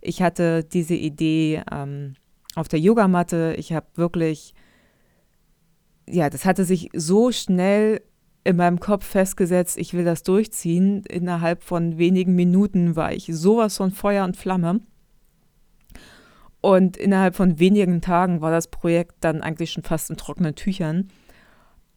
Ich 0.00 0.22
hatte 0.22 0.64
diese 0.64 0.94
Idee 0.94 1.62
ähm, 1.70 2.14
auf 2.54 2.68
der 2.68 2.80
Yogamatte. 2.80 3.54
Ich 3.58 3.72
habe 3.72 3.86
wirklich, 3.94 4.54
ja, 6.08 6.30
das 6.30 6.44
hatte 6.44 6.64
sich 6.64 6.88
so 6.94 7.30
schnell 7.30 8.02
in 8.44 8.56
meinem 8.56 8.80
Kopf 8.80 9.06
festgesetzt, 9.06 9.78
ich 9.78 9.94
will 9.94 10.04
das 10.04 10.22
durchziehen. 10.22 11.04
Innerhalb 11.08 11.62
von 11.62 11.98
wenigen 11.98 12.34
Minuten 12.34 12.96
war 12.96 13.12
ich 13.12 13.26
sowas 13.26 13.76
von 13.76 13.90
Feuer 13.90 14.24
und 14.24 14.36
Flamme. 14.36 14.80
Und 16.60 16.96
innerhalb 16.96 17.34
von 17.34 17.58
wenigen 17.58 18.00
Tagen 18.00 18.40
war 18.40 18.50
das 18.50 18.68
Projekt 18.68 19.16
dann 19.20 19.42
eigentlich 19.42 19.72
schon 19.72 19.82
fast 19.82 20.10
in 20.10 20.16
trockenen 20.16 20.54
Tüchern. 20.54 21.08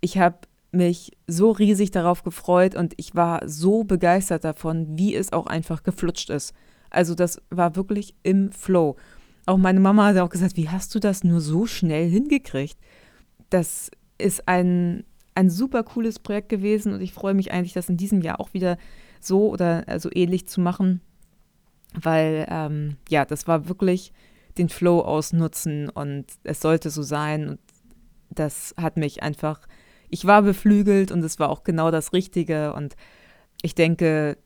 Ich 0.01 0.17
habe 0.17 0.39
mich 0.71 1.11
so 1.27 1.51
riesig 1.51 1.91
darauf 1.91 2.23
gefreut 2.23 2.75
und 2.75 2.93
ich 2.97 3.15
war 3.15 3.47
so 3.47 3.83
begeistert 3.83 4.43
davon, 4.43 4.97
wie 4.97 5.15
es 5.15 5.33
auch 5.33 5.47
einfach 5.47 5.83
geflutscht 5.83 6.29
ist. 6.29 6.53
Also 6.89 7.15
das 7.15 7.41
war 7.49 7.75
wirklich 7.75 8.15
im 8.23 8.51
Flow. 8.51 8.95
Auch 9.45 9.57
meine 9.57 9.79
Mama 9.79 10.07
hat 10.07 10.17
auch 10.17 10.29
gesagt, 10.29 10.57
wie 10.57 10.69
hast 10.69 10.93
du 10.95 10.99
das 10.99 11.23
nur 11.23 11.41
so 11.41 11.65
schnell 11.65 12.09
hingekriegt? 12.09 12.77
Das 13.49 13.91
ist 14.17 14.47
ein, 14.47 15.05
ein 15.35 15.49
super 15.49 15.83
cooles 15.83 16.19
Projekt 16.19 16.49
gewesen 16.49 16.93
und 16.93 17.01
ich 17.01 17.13
freue 17.13 17.33
mich 17.33 17.51
eigentlich, 17.51 17.73
das 17.73 17.89
in 17.89 17.97
diesem 17.97 18.21
Jahr 18.21 18.39
auch 18.39 18.53
wieder 18.53 18.77
so 19.19 19.49
oder 19.49 19.81
so 19.81 19.91
also 19.91 20.09
ähnlich 20.13 20.47
zu 20.47 20.61
machen, 20.61 21.01
weil 21.93 22.45
ähm, 22.49 22.97
ja, 23.09 23.25
das 23.25 23.47
war 23.47 23.67
wirklich 23.67 24.13
den 24.57 24.69
Flow 24.69 25.01
ausnutzen 25.01 25.89
und 25.89 26.25
es 26.43 26.61
sollte 26.61 26.89
so 26.89 27.03
sein. 27.03 27.49
Und 27.49 27.59
das 28.29 28.73
hat 28.77 28.97
mich 28.97 29.23
einfach, 29.23 29.67
ich 30.09 30.25
war 30.25 30.41
beflügelt 30.41 31.11
und 31.11 31.23
es 31.23 31.39
war 31.39 31.49
auch 31.49 31.63
genau 31.63 31.91
das 31.91 32.13
Richtige. 32.13 32.73
Und 32.73 32.95
ich 33.61 33.75
denke, 33.75 34.37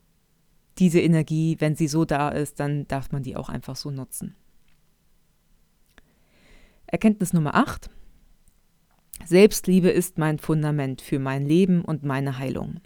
diese 0.80 1.02
Energie, 1.02 1.58
wenn 1.60 1.76
sie 1.76 1.88
so 1.88 2.06
da 2.06 2.30
ist, 2.30 2.60
dann 2.60 2.88
darf 2.88 3.12
man 3.12 3.24
die 3.24 3.36
auch 3.36 3.50
einfach 3.50 3.76
so 3.76 3.92
nutzen. 3.92 4.36
Erkenntnis 6.88 7.34
Nummer 7.34 7.54
8. 7.56 7.90
Selbstliebe 9.26 9.90
ist 9.90 10.18
mein 10.18 10.40
Fundament 10.40 11.02
für 11.02 11.20
mein 11.20 11.46
Leben 11.46 11.84
und 11.84 12.04
meine 12.04 12.38
Heilung. 12.38 12.80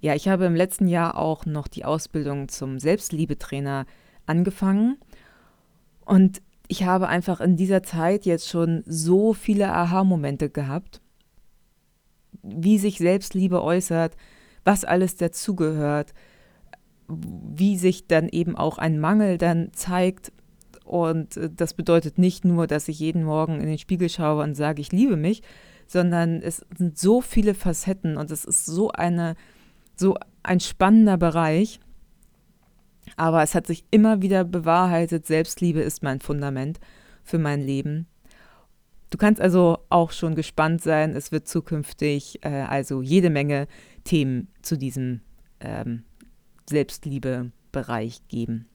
Ja, 0.00 0.14
ich 0.14 0.28
habe 0.28 0.44
im 0.46 0.54
letzten 0.54 0.86
Jahr 0.86 1.18
auch 1.18 1.44
noch 1.44 1.66
die 1.66 1.84
Ausbildung 1.84 2.48
zum 2.48 2.78
Selbstliebetrainer 2.78 3.86
angefangen 4.26 4.98
und 6.04 6.40
ich 6.68 6.84
habe 6.84 7.08
einfach 7.08 7.40
in 7.40 7.56
dieser 7.56 7.82
Zeit 7.82 8.26
jetzt 8.26 8.48
schon 8.48 8.84
so 8.86 9.32
viele 9.32 9.72
Aha-Momente 9.72 10.50
gehabt, 10.50 11.00
wie 12.42 12.78
sich 12.78 12.98
Selbstliebe 12.98 13.62
äußert, 13.62 14.16
was 14.64 14.84
alles 14.84 15.16
dazugehört, 15.16 16.12
wie 17.08 17.78
sich 17.78 18.06
dann 18.06 18.28
eben 18.28 18.54
auch 18.54 18.78
ein 18.78 19.00
Mangel 19.00 19.38
dann 19.38 19.72
zeigt. 19.72 20.30
Und 20.88 21.36
äh, 21.36 21.50
das 21.54 21.74
bedeutet 21.74 22.18
nicht 22.18 22.44
nur, 22.44 22.66
dass 22.66 22.88
ich 22.88 22.98
jeden 22.98 23.24
Morgen 23.24 23.60
in 23.60 23.66
den 23.66 23.78
Spiegel 23.78 24.08
schaue 24.08 24.42
und 24.42 24.54
sage, 24.54 24.80
ich 24.80 24.90
liebe 24.90 25.16
mich, 25.16 25.42
sondern 25.86 26.42
es 26.42 26.64
sind 26.76 26.98
so 26.98 27.20
viele 27.20 27.54
Facetten 27.54 28.16
und 28.16 28.30
es 28.30 28.44
ist 28.44 28.66
so 28.66 28.90
eine, 28.90 29.36
so 29.96 30.16
ein 30.42 30.60
spannender 30.60 31.18
Bereich. 31.18 31.80
Aber 33.16 33.42
es 33.42 33.54
hat 33.54 33.66
sich 33.66 33.84
immer 33.90 34.22
wieder 34.22 34.44
bewahrheitet, 34.44 35.26
Selbstliebe 35.26 35.80
ist 35.80 36.02
mein 36.02 36.20
Fundament 36.20 36.80
für 37.22 37.38
mein 37.38 37.60
Leben. 37.60 38.06
Du 39.10 39.16
kannst 39.16 39.40
also 39.40 39.78
auch 39.88 40.12
schon 40.12 40.34
gespannt 40.34 40.82
sein, 40.82 41.16
es 41.16 41.32
wird 41.32 41.48
zukünftig 41.48 42.44
äh, 42.44 42.48
also 42.48 43.00
jede 43.00 43.30
Menge 43.30 43.66
Themen 44.04 44.48
zu 44.60 44.76
diesem 44.76 45.20
ähm, 45.60 46.02
Selbstliebe-Bereich 46.68 48.28
geben. 48.28 48.66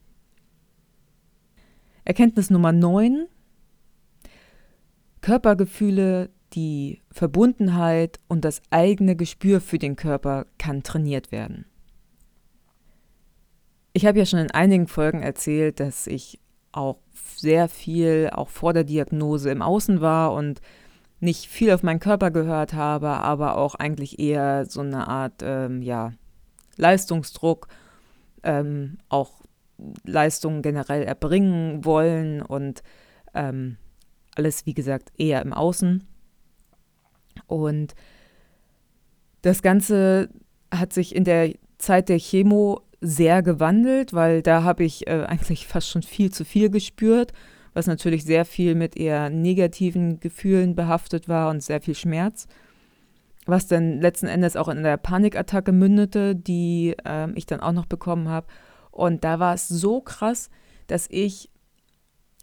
Erkenntnis 2.05 2.49
Nummer 2.49 2.71
9. 2.71 3.27
Körpergefühle, 5.21 6.29
die 6.53 7.01
Verbundenheit 7.11 8.19
und 8.27 8.43
das 8.43 8.61
eigene 8.69 9.15
Gespür 9.15 9.61
für 9.61 9.79
den 9.79 9.95
Körper 9.95 10.45
kann 10.57 10.83
trainiert 10.83 11.31
werden. 11.31 11.65
Ich 13.93 14.05
habe 14.05 14.19
ja 14.19 14.25
schon 14.25 14.39
in 14.39 14.51
einigen 14.51 14.87
Folgen 14.87 15.21
erzählt, 15.21 15.79
dass 15.79 16.07
ich 16.07 16.39
auch 16.71 16.97
sehr 17.13 17.69
viel, 17.69 18.31
auch 18.33 18.49
vor 18.49 18.73
der 18.73 18.83
Diagnose 18.83 19.51
im 19.51 19.61
Außen 19.61 20.01
war 20.01 20.33
und 20.33 20.61
nicht 21.19 21.47
viel 21.47 21.71
auf 21.71 21.83
meinen 21.83 21.99
Körper 21.99 22.31
gehört 22.31 22.73
habe, 22.73 23.09
aber 23.09 23.55
auch 23.57 23.75
eigentlich 23.75 24.19
eher 24.19 24.65
so 24.65 24.81
eine 24.81 25.07
Art, 25.07 25.41
ähm, 25.41 25.81
ja, 25.81 26.11
Leistungsdruck, 26.75 27.67
ähm, 28.43 28.97
auch 29.09 29.42
Leistungen 30.05 30.61
generell 30.61 31.03
erbringen 31.03 31.83
wollen 31.85 32.41
und 32.41 32.83
ähm, 33.33 33.77
alles, 34.35 34.65
wie 34.65 34.73
gesagt, 34.73 35.11
eher 35.17 35.41
im 35.41 35.53
Außen. 35.53 36.07
Und 37.47 37.95
das 39.41 39.61
Ganze 39.61 40.29
hat 40.73 40.93
sich 40.93 41.15
in 41.15 41.23
der 41.23 41.53
Zeit 41.77 42.09
der 42.09 42.19
Chemo 42.19 42.81
sehr 43.01 43.43
gewandelt, 43.43 44.13
weil 44.13 44.41
da 44.41 44.63
habe 44.63 44.83
ich 44.83 45.07
äh, 45.07 45.23
eigentlich 45.27 45.67
fast 45.67 45.89
schon 45.89 46.03
viel 46.03 46.31
zu 46.31 46.45
viel 46.45 46.69
gespürt, 46.69 47.33
was 47.73 47.87
natürlich 47.87 48.23
sehr 48.23 48.45
viel 48.45 48.75
mit 48.75 48.95
eher 48.97 49.29
negativen 49.29 50.19
Gefühlen 50.19 50.75
behaftet 50.75 51.27
war 51.27 51.49
und 51.49 51.61
sehr 51.61 51.81
viel 51.81 51.95
Schmerz. 51.95 52.47
Was 53.45 53.67
dann 53.67 53.99
letzten 53.99 54.27
Endes 54.27 54.55
auch 54.55 54.69
in 54.69 54.83
der 54.83 54.95
Panikattacke 54.95 55.73
mündete, 55.73 56.33
die 56.33 56.95
äh, 57.03 57.29
ich 57.35 57.45
dann 57.45 57.59
auch 57.59 57.73
noch 57.73 57.87
bekommen 57.87 58.29
habe. 58.29 58.47
Und 58.93 59.23
da 59.23 59.39
war 59.39 59.55
es 59.55 59.67
so 59.67 60.01
krass, 60.01 60.49
dass 60.87 61.07
ich, 61.09 61.49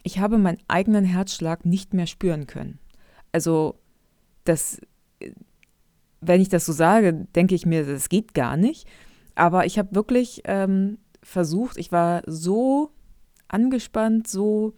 ich 0.03 0.19
habe 0.19 0.37
meinen 0.37 0.59
eigenen 0.67 1.05
Herzschlag 1.05 1.65
nicht 1.65 1.93
mehr 1.93 2.07
spüren 2.07 2.45
können. 2.45 2.77
Also, 3.31 3.79
das, 4.43 4.81
wenn 6.19 6.41
ich 6.41 6.49
das 6.49 6.65
so 6.65 6.73
sage, 6.73 7.25
denke 7.35 7.55
ich 7.55 7.65
mir, 7.65 7.85
das 7.85 8.09
geht 8.09 8.33
gar 8.33 8.57
nicht. 8.57 8.85
Aber 9.33 9.65
ich 9.65 9.79
habe 9.79 9.95
wirklich 9.95 10.41
ähm, 10.43 10.97
versucht, 11.23 11.77
ich 11.77 11.91
war 11.93 12.21
so 12.27 12.91
angespannt, 13.47 14.27
so, 14.27 14.73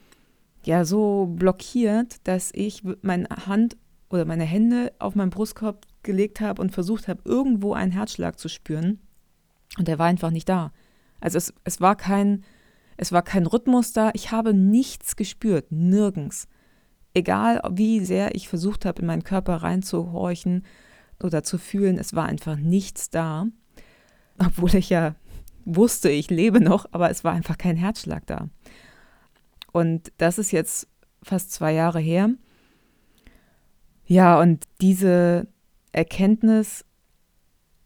ja, 0.64 0.86
so 0.86 1.26
blockiert, 1.36 2.18
dass 2.28 2.52
ich 2.54 2.84
meine 3.02 3.28
Hand 3.30 3.78
oder 4.12 4.26
meine 4.26 4.44
Hände 4.44 4.94
auf 5.00 5.16
meinen 5.16 5.32
Brustkorb 5.32 5.88
gelegt 6.04 6.40
habe 6.40 6.62
und 6.62 6.72
versucht 6.72 7.08
habe, 7.08 7.22
irgendwo 7.26 7.74
einen 7.74 7.92
Herzschlag 7.92 8.38
zu 8.38 8.48
spüren. 8.48 9.00
Und 9.80 9.88
der 9.88 9.98
war 9.98 10.06
einfach 10.06 10.30
nicht 10.30 10.48
da. 10.48 10.72
Also 11.24 11.38
es, 11.38 11.54
es 11.64 11.80
war 11.80 11.96
kein, 11.96 12.44
es 12.98 13.14
war 13.14 13.22
kein 13.22 13.46
Rhythmus 13.46 13.94
da. 13.94 14.12
Ich 14.14 14.32
habe 14.32 14.54
nichts 14.54 15.16
gespürt, 15.16 15.72
nirgends. 15.72 16.50
Egal 17.14 17.62
wie 17.72 18.04
sehr 18.04 18.36
ich 18.36 18.50
versucht 18.50 18.84
habe, 18.84 19.02
in 19.02 19.08
meinen 19.08 19.24
Körper 19.24 19.56
reinzuhorchen 19.58 20.66
oder 21.24 21.42
zu 21.42 21.58
fühlen, 21.58 21.98
es 21.98 22.14
war 22.14 22.26
einfach 22.26 22.58
nichts 22.58 23.10
da. 23.10 23.48
Obwohl 24.38 24.76
ich 24.76 24.90
ja 24.90 25.16
wusste, 25.64 26.10
ich 26.10 26.30
lebe 26.30 26.60
noch, 26.60 26.88
aber 26.92 27.10
es 27.10 27.24
war 27.24 27.32
einfach 27.32 27.58
kein 27.58 27.78
Herzschlag 27.78 28.28
da. 28.28 28.50
Und 29.72 30.12
das 30.18 30.38
ist 30.38 30.52
jetzt 30.52 30.90
fast 31.22 31.54
zwei 31.54 31.72
Jahre 31.72 32.02
her. 32.02 32.32
Ja, 34.06 34.42
und 34.42 34.66
diese 34.82 35.48
Erkenntnis, 35.94 36.84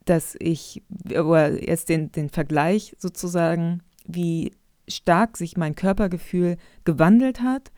dass 0.10 0.36
ich, 0.39 0.84
oder 1.10 1.62
jetzt 1.63 1.89
den, 1.89 2.12
den 2.12 2.30
Vergleich 2.30 2.96
sozusagen, 2.98 3.82
wie 4.06 4.54
stark 4.88 5.38
sich 5.38 5.58
mein 5.58 5.76
Körpergefühl 5.76 6.58
gewandelt 6.86 7.41
hat, 7.41 7.72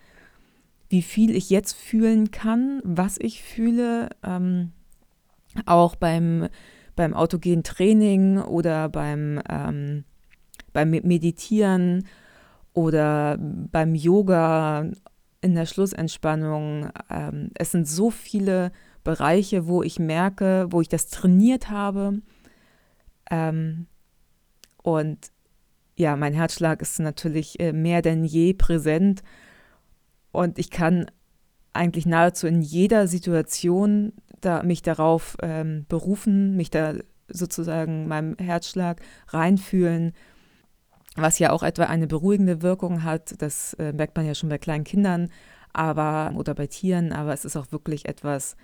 wie 0.89 1.01
viel 1.01 1.35
ich 1.35 1.49
jetzt 1.49 1.73
fühlen 1.73 2.31
kann, 2.31 2.81
was 2.83 3.17
ich 3.19 3.43
fühle, 3.43 4.09
ähm, 4.23 4.71
auch 5.65 5.95
beim, 5.95 6.47
beim 6.95 7.13
autogenen 7.13 7.63
Training 7.63 8.39
oder 8.39 8.89
beim, 8.89 9.41
ähm, 9.49 10.03
beim 10.73 10.91
Meditieren 10.91 12.05
oder 12.73 13.37
beim 13.39 13.95
Yoga 13.95 14.85
in 15.41 15.55
der 15.55 15.65
Schlussentspannung. 15.65 16.89
Ähm, 17.09 17.51
es 17.55 17.71
sind 17.71 17.87
so 17.87 18.11
viele 18.11 18.71
Bereiche, 19.03 19.67
wo 19.67 19.83
ich 19.83 19.99
merke, 19.99 20.67
wo 20.69 20.81
ich 20.81 20.89
das 20.89 21.07
trainiert 21.07 21.69
habe. 21.69 22.21
Ähm, 23.31 23.87
und 24.81 25.31
ja, 25.97 26.15
mein 26.15 26.33
Herzschlag 26.33 26.81
ist 26.81 26.99
natürlich 26.99 27.59
äh, 27.59 27.73
mehr 27.73 28.01
denn 28.01 28.23
je 28.23 28.53
präsent 28.53 29.21
und 30.31 30.59
ich 30.59 30.69
kann 30.69 31.07
eigentlich 31.73 32.05
nahezu 32.05 32.47
in 32.47 32.61
jeder 32.61 33.07
Situation 33.07 34.13
da, 34.41 34.63
mich 34.63 34.81
darauf 34.81 35.37
ähm, 35.41 35.85
berufen, 35.87 36.55
mich 36.55 36.69
da 36.69 36.93
sozusagen 37.27 38.07
meinem 38.07 38.35
Herzschlag 38.37 39.01
reinfühlen, 39.27 40.13
was 41.15 41.39
ja 41.39 41.51
auch 41.51 41.63
etwa 41.63 41.83
eine 41.83 42.07
beruhigende 42.07 42.61
Wirkung 42.61 43.03
hat. 43.03 43.41
Das 43.41 43.73
äh, 43.75 43.93
merkt 43.93 44.15
man 44.15 44.25
ja 44.25 44.35
schon 44.35 44.49
bei 44.49 44.57
kleinen 44.57 44.83
Kindern, 44.83 45.29
aber 45.73 46.33
oder 46.35 46.55
bei 46.55 46.67
Tieren, 46.67 47.11
aber 47.11 47.33
es 47.33 47.45
ist 47.45 47.55
auch 47.55 47.71
wirklich 47.71 48.07
etwas, 48.07 48.55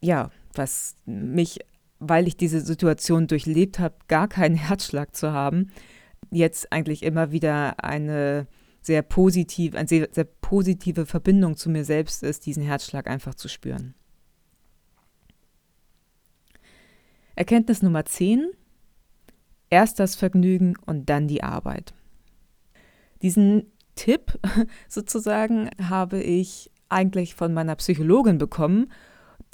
ja, 0.00 0.30
was 0.54 0.96
mich, 1.06 1.58
weil 1.98 2.26
ich 2.26 2.36
diese 2.36 2.60
Situation 2.60 3.26
durchlebt 3.26 3.78
habe, 3.78 3.96
gar 4.08 4.28
keinen 4.28 4.56
Herzschlag 4.68 5.14
zu 5.14 5.32
haben, 5.32 5.70
jetzt 6.30 6.72
eigentlich 6.72 7.02
immer 7.02 7.32
wieder 7.32 7.82
eine 7.82 8.46
sehr 8.80 9.02
positiv, 9.02 9.74
eine 9.74 9.88
sehr, 9.88 10.08
sehr 10.10 10.24
positive 10.24 11.06
Verbindung 11.06 11.56
zu 11.56 11.68
mir 11.70 11.84
selbst 11.84 12.22
ist, 12.22 12.46
diesen 12.46 12.62
Herzschlag 12.62 13.08
einfach 13.08 13.34
zu 13.34 13.48
spüren. 13.48 13.94
Erkenntnis 17.34 17.82
Nummer 17.82 18.04
10. 18.04 18.50
Erst 19.70 20.00
das 20.00 20.16
Vergnügen 20.16 20.74
und 20.86 21.10
dann 21.10 21.28
die 21.28 21.42
Arbeit. 21.42 21.92
Diesen 23.22 23.70
Tipp 23.94 24.38
sozusagen 24.88 25.70
habe 25.80 26.20
ich 26.22 26.70
eigentlich 26.88 27.34
von 27.34 27.52
meiner 27.52 27.76
Psychologin 27.76 28.38
bekommen, 28.38 28.90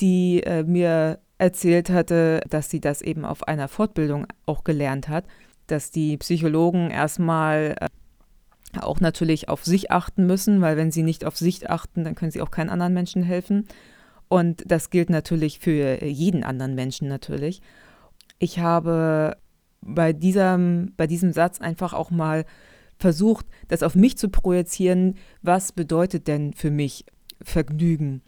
die 0.01 0.43
äh, 0.43 0.63
mir 0.65 1.21
erzählt 1.39 1.91
hatte, 1.91 2.41
dass 2.49 2.71
sie 2.71 2.81
das 2.81 3.03
eben 3.03 3.25
auf 3.25 3.47
einer 3.49 3.69
Fortbildung 3.69 4.27
auch 4.47 4.65
gelernt 4.65 5.09
hat, 5.09 5.25
dass 5.67 5.91
die 5.91 6.17
Psychologen 6.17 6.91
erstmal 6.91 7.77
äh, 7.81 7.89
auch 8.81 9.01
natürlich 9.01 9.49
auf 9.49 9.65
sich 9.65 9.91
achten 9.91 10.27
müssen, 10.27 10.61
weil 10.61 10.77
wenn 10.77 10.91
sie 10.91 11.03
nicht 11.03 11.25
auf 11.25 11.37
sich 11.37 11.71
achten, 11.71 12.05
dann 12.05 12.15
können 12.15 12.31
sie 12.31 12.43
auch 12.43 12.51
keinen 12.51 12.71
anderen 12.71 12.95
Menschen 12.95 13.23
helfen. 13.23 13.67
Und 14.29 14.65
das 14.67 14.91
gilt 14.91 15.11
natürlich 15.11 15.59
für 15.61 16.03
jeden 16.05 16.45
anderen 16.45 16.75
Menschen 16.75 17.09
natürlich. 17.09 17.63
Ich 18.39 18.59
habe 18.59 19.37
bei 19.81 20.13
diesem, 20.13 20.93
bei 20.97 21.07
diesem 21.07 21.33
Satz 21.33 21.61
einfach 21.61 21.93
auch 21.93 22.11
mal 22.11 22.45
versucht, 22.99 23.47
das 23.69 23.83
auf 23.83 23.95
mich 23.95 24.17
zu 24.17 24.29
projizieren, 24.29 25.17
was 25.43 25.73
bedeutet 25.73 26.27
denn 26.27 26.53
für 26.53 26.71
mich 26.71 27.05
Vergnügen? 27.43 28.23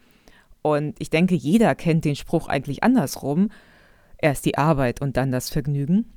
Und 0.67 0.97
ich 0.99 1.11
denke, 1.11 1.37
jeder 1.37 1.77
kennt 1.77 2.05
den 2.05 2.17
Spruch 2.17 2.49
eigentlich 2.49 2.83
andersrum. 2.83 3.51
Erst 4.19 4.45
die 4.47 4.59
Arbeit 4.59 5.01
und 5.01 5.17
dann 5.17 5.31
das 5.31 5.49
Vergnügen. 5.49 6.13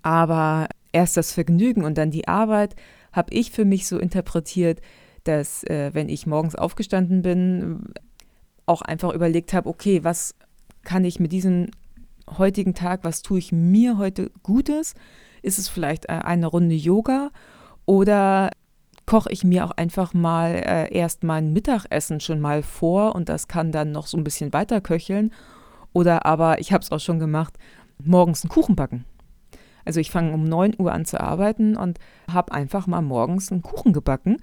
Aber 0.00 0.68
erst 0.92 1.16
das 1.16 1.32
Vergnügen 1.32 1.82
und 1.82 1.98
dann 1.98 2.12
die 2.12 2.28
Arbeit 2.28 2.76
habe 3.12 3.34
ich 3.34 3.50
für 3.50 3.64
mich 3.64 3.88
so 3.88 3.98
interpretiert, 3.98 4.80
dass 5.24 5.64
äh, 5.64 5.90
wenn 5.92 6.08
ich 6.08 6.24
morgens 6.24 6.54
aufgestanden 6.54 7.22
bin, 7.22 7.86
auch 8.64 8.80
einfach 8.80 9.12
überlegt 9.12 9.52
habe, 9.52 9.68
okay, 9.68 10.04
was 10.04 10.36
kann 10.84 11.04
ich 11.04 11.18
mit 11.18 11.32
diesem 11.32 11.70
heutigen 12.38 12.74
Tag, 12.74 13.02
was 13.02 13.22
tue 13.22 13.40
ich 13.40 13.50
mir 13.50 13.98
heute 13.98 14.30
Gutes? 14.44 14.94
Ist 15.42 15.58
es 15.58 15.68
vielleicht 15.68 16.08
äh, 16.08 16.12
eine 16.12 16.46
Runde 16.46 16.76
Yoga 16.76 17.30
oder 17.86 18.50
koche 19.06 19.30
ich 19.30 19.44
mir 19.44 19.64
auch 19.64 19.72
einfach 19.72 20.14
mal 20.14 20.54
äh, 20.54 20.94
erst 20.94 21.24
mein 21.24 21.52
Mittagessen 21.52 22.20
schon 22.20 22.40
mal 22.40 22.62
vor 22.62 23.14
und 23.14 23.28
das 23.28 23.48
kann 23.48 23.72
dann 23.72 23.92
noch 23.92 24.06
so 24.06 24.16
ein 24.16 24.24
bisschen 24.24 24.52
weiter 24.52 24.80
köcheln. 24.80 25.32
Oder 25.92 26.26
aber, 26.26 26.58
ich 26.58 26.72
habe 26.72 26.82
es 26.82 26.90
auch 26.90 27.00
schon 27.00 27.18
gemacht, 27.18 27.56
morgens 28.02 28.42
einen 28.42 28.50
Kuchen 28.50 28.76
backen. 28.76 29.04
Also 29.84 30.00
ich 30.00 30.10
fange 30.10 30.32
um 30.32 30.44
9 30.44 30.74
Uhr 30.78 30.92
an 30.92 31.04
zu 31.04 31.20
arbeiten 31.20 31.76
und 31.76 31.98
habe 32.32 32.52
einfach 32.52 32.86
mal 32.86 33.02
morgens 33.02 33.52
einen 33.52 33.62
Kuchen 33.62 33.92
gebacken 33.92 34.38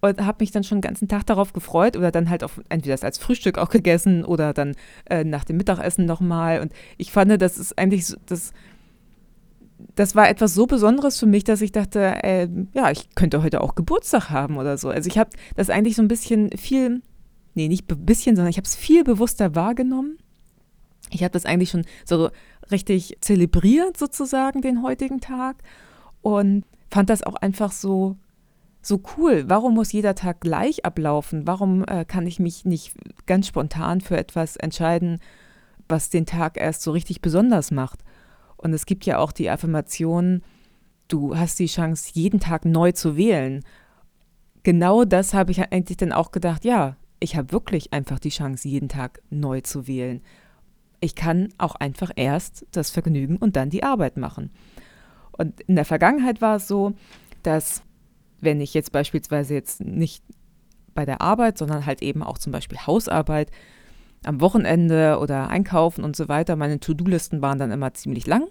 und 0.00 0.24
habe 0.24 0.38
mich 0.40 0.50
dann 0.50 0.64
schon 0.64 0.78
den 0.78 0.88
ganzen 0.88 1.08
Tag 1.08 1.26
darauf 1.26 1.52
gefreut 1.52 1.96
oder 1.96 2.10
dann 2.10 2.30
halt 2.30 2.42
auch 2.42 2.52
entweder 2.68 2.94
das 2.94 3.04
als 3.04 3.18
Frühstück 3.18 3.58
auch 3.58 3.68
gegessen 3.68 4.24
oder 4.24 4.54
dann 4.54 4.74
äh, 5.08 5.24
nach 5.24 5.44
dem 5.44 5.58
Mittagessen 5.58 6.06
nochmal. 6.06 6.60
Und 6.60 6.72
ich 6.96 7.12
fand, 7.12 7.40
das 7.40 7.58
ist 7.58 7.78
eigentlich 7.78 8.06
so, 8.06 8.16
das, 8.26 8.52
das 9.94 10.14
war 10.14 10.28
etwas 10.28 10.54
so 10.54 10.66
Besonderes 10.66 11.18
für 11.18 11.26
mich, 11.26 11.44
dass 11.44 11.60
ich 11.60 11.72
dachte, 11.72 12.22
äh, 12.22 12.48
ja, 12.72 12.90
ich 12.90 13.14
könnte 13.14 13.42
heute 13.42 13.60
auch 13.60 13.74
Geburtstag 13.74 14.30
haben 14.30 14.56
oder 14.56 14.78
so. 14.78 14.88
Also 14.88 15.08
ich 15.08 15.18
habe 15.18 15.30
das 15.56 15.70
eigentlich 15.70 15.96
so 15.96 16.02
ein 16.02 16.08
bisschen 16.08 16.50
viel, 16.56 17.02
nee, 17.54 17.68
nicht 17.68 17.90
ein 17.90 18.06
bisschen, 18.06 18.36
sondern 18.36 18.50
ich 18.50 18.56
habe 18.56 18.66
es 18.66 18.76
viel 18.76 19.04
bewusster 19.04 19.54
wahrgenommen. 19.54 20.18
Ich 21.10 21.22
habe 21.22 21.32
das 21.32 21.44
eigentlich 21.44 21.70
schon 21.70 21.84
so 22.04 22.30
richtig 22.70 23.18
zelebriert 23.20 23.96
sozusagen 23.96 24.62
den 24.62 24.82
heutigen 24.82 25.20
Tag 25.20 25.56
und 26.22 26.64
fand 26.90 27.10
das 27.10 27.22
auch 27.22 27.34
einfach 27.34 27.72
so 27.72 28.16
so 28.82 29.02
cool. 29.16 29.44
Warum 29.46 29.74
muss 29.74 29.92
jeder 29.92 30.14
Tag 30.14 30.40
gleich 30.40 30.84
ablaufen? 30.84 31.46
Warum 31.46 31.84
äh, 31.84 32.04
kann 32.04 32.26
ich 32.26 32.38
mich 32.38 32.64
nicht 32.64 32.94
ganz 33.26 33.46
spontan 33.46 34.00
für 34.00 34.16
etwas 34.16 34.56
entscheiden, 34.56 35.20
was 35.88 36.08
den 36.08 36.24
Tag 36.24 36.56
erst 36.56 36.82
so 36.82 36.92
richtig 36.92 37.20
besonders 37.20 37.70
macht? 37.70 38.00
Und 38.60 38.72
es 38.72 38.86
gibt 38.86 39.06
ja 39.06 39.18
auch 39.18 39.32
die 39.32 39.50
Affirmation, 39.50 40.42
du 41.08 41.36
hast 41.36 41.58
die 41.58 41.66
Chance, 41.66 42.10
jeden 42.14 42.40
Tag 42.40 42.64
neu 42.64 42.92
zu 42.92 43.16
wählen. 43.16 43.64
Genau 44.62 45.04
das 45.04 45.34
habe 45.34 45.50
ich 45.50 45.60
eigentlich 45.72 45.96
dann 45.96 46.12
auch 46.12 46.30
gedacht, 46.30 46.64
ja, 46.64 46.96
ich 47.18 47.36
habe 47.36 47.52
wirklich 47.52 47.92
einfach 47.92 48.18
die 48.18 48.30
Chance, 48.30 48.68
jeden 48.68 48.88
Tag 48.88 49.22
neu 49.30 49.60
zu 49.60 49.86
wählen 49.86 50.22
ich 51.00 51.14
kann 51.14 51.52
auch 51.58 51.74
einfach 51.74 52.10
erst 52.14 52.66
das 52.72 52.90
Vergnügen 52.90 53.36
und 53.36 53.56
dann 53.56 53.70
die 53.70 53.82
Arbeit 53.82 54.16
machen. 54.16 54.50
Und 55.32 55.60
in 55.62 55.76
der 55.76 55.86
Vergangenheit 55.86 56.40
war 56.40 56.56
es 56.56 56.68
so, 56.68 56.92
dass 57.42 57.82
wenn 58.40 58.60
ich 58.60 58.74
jetzt 58.74 58.92
beispielsweise 58.92 59.54
jetzt 59.54 59.80
nicht 59.80 60.22
bei 60.94 61.06
der 61.06 61.20
Arbeit, 61.22 61.56
sondern 61.58 61.86
halt 61.86 62.02
eben 62.02 62.22
auch 62.22 62.38
zum 62.38 62.52
Beispiel 62.52 62.78
Hausarbeit 62.78 63.50
am 64.24 64.40
Wochenende 64.40 65.18
oder 65.20 65.48
einkaufen 65.48 66.04
und 66.04 66.16
so 66.16 66.28
weiter, 66.28 66.56
meine 66.56 66.80
To-Do-Listen 66.80 67.42
waren 67.42 67.58
dann 67.58 67.70
immer 67.70 67.94
ziemlich 67.94 68.26
lang. 68.26 68.44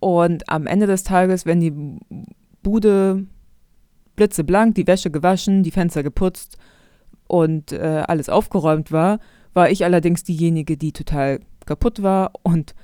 Und 0.00 0.48
am 0.50 0.66
Ende 0.66 0.86
des 0.86 1.04
Tages, 1.04 1.46
wenn 1.46 1.60
die 1.60 1.72
Bude 2.62 3.26
blitzeblank, 4.16 4.74
die 4.74 4.86
Wäsche 4.86 5.10
gewaschen, 5.10 5.62
die 5.62 5.70
Fenster 5.70 6.02
geputzt 6.02 6.58
und 7.26 7.72
äh, 7.72 8.02
alles 8.06 8.28
aufgeräumt 8.28 8.92
war, 8.92 9.18
war 9.54 9.70
ich 9.70 9.84
allerdings 9.84 10.24
diejenige, 10.24 10.76
die 10.76 10.92
total 10.92 11.40
kaputt 11.64 12.02
war 12.02 12.32
und 12.42 12.74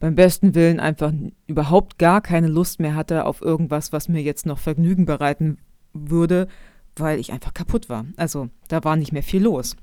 beim 0.00 0.14
besten 0.14 0.54
Willen 0.54 0.80
einfach 0.80 1.12
überhaupt 1.46 1.98
gar 1.98 2.20
keine 2.20 2.48
Lust 2.48 2.80
mehr 2.80 2.94
hatte 2.94 3.24
auf 3.24 3.40
irgendwas, 3.40 3.92
was 3.92 4.08
mir 4.08 4.22
jetzt 4.22 4.44
noch 4.44 4.58
Vergnügen 4.58 5.06
bereiten 5.06 5.58
würde, 5.92 6.48
weil 6.96 7.18
ich 7.18 7.32
einfach 7.32 7.54
kaputt 7.54 7.88
war. 7.88 8.04
Also 8.16 8.48
da 8.68 8.84
war 8.84 8.96
nicht 8.96 9.12
mehr 9.12 9.22
viel 9.22 9.42
los. 9.42 9.76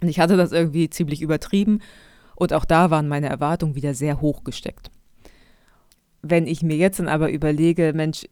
Und 0.00 0.08
ich 0.08 0.20
hatte 0.20 0.36
das 0.36 0.52
irgendwie 0.52 0.90
ziemlich 0.90 1.22
übertrieben 1.22 1.80
und 2.36 2.52
auch 2.52 2.64
da 2.64 2.90
waren 2.90 3.08
meine 3.08 3.28
Erwartungen 3.28 3.74
wieder 3.74 3.94
sehr 3.94 4.20
hoch 4.20 4.44
gesteckt. 4.44 4.90
Wenn 6.22 6.46
ich 6.46 6.62
mir 6.62 6.76
jetzt 6.76 7.00
dann 7.00 7.08
aber 7.08 7.30
überlege, 7.30 7.92
Mensch, 7.94 8.26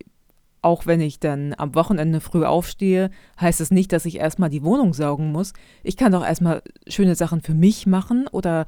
auch 0.63 0.87
wenn 0.87 1.01
ich 1.01 1.21
dann 1.21 1.55
am 1.59 1.75
Wochenende 1.75 2.21
früh 2.21 2.45
aufstehe, 2.45 3.11
heißt 3.41 3.61
es 3.61 3.69
das 3.69 3.75
nicht, 3.75 3.93
dass 3.93 4.07
ich 4.07 4.17
erstmal 4.17 4.51
die 4.51 4.65
Wohnung 4.65 4.95
saugen 4.95 5.33
muss. 5.33 5.53
Ich 5.83 5.97
kann 5.97 6.13
doch 6.13 6.25
erstmal 6.25 6.63
schöne 6.89 7.15
Sachen 7.15 7.41
für 7.41 7.55
mich 7.55 7.87
machen 7.87 8.27
oder 8.29 8.67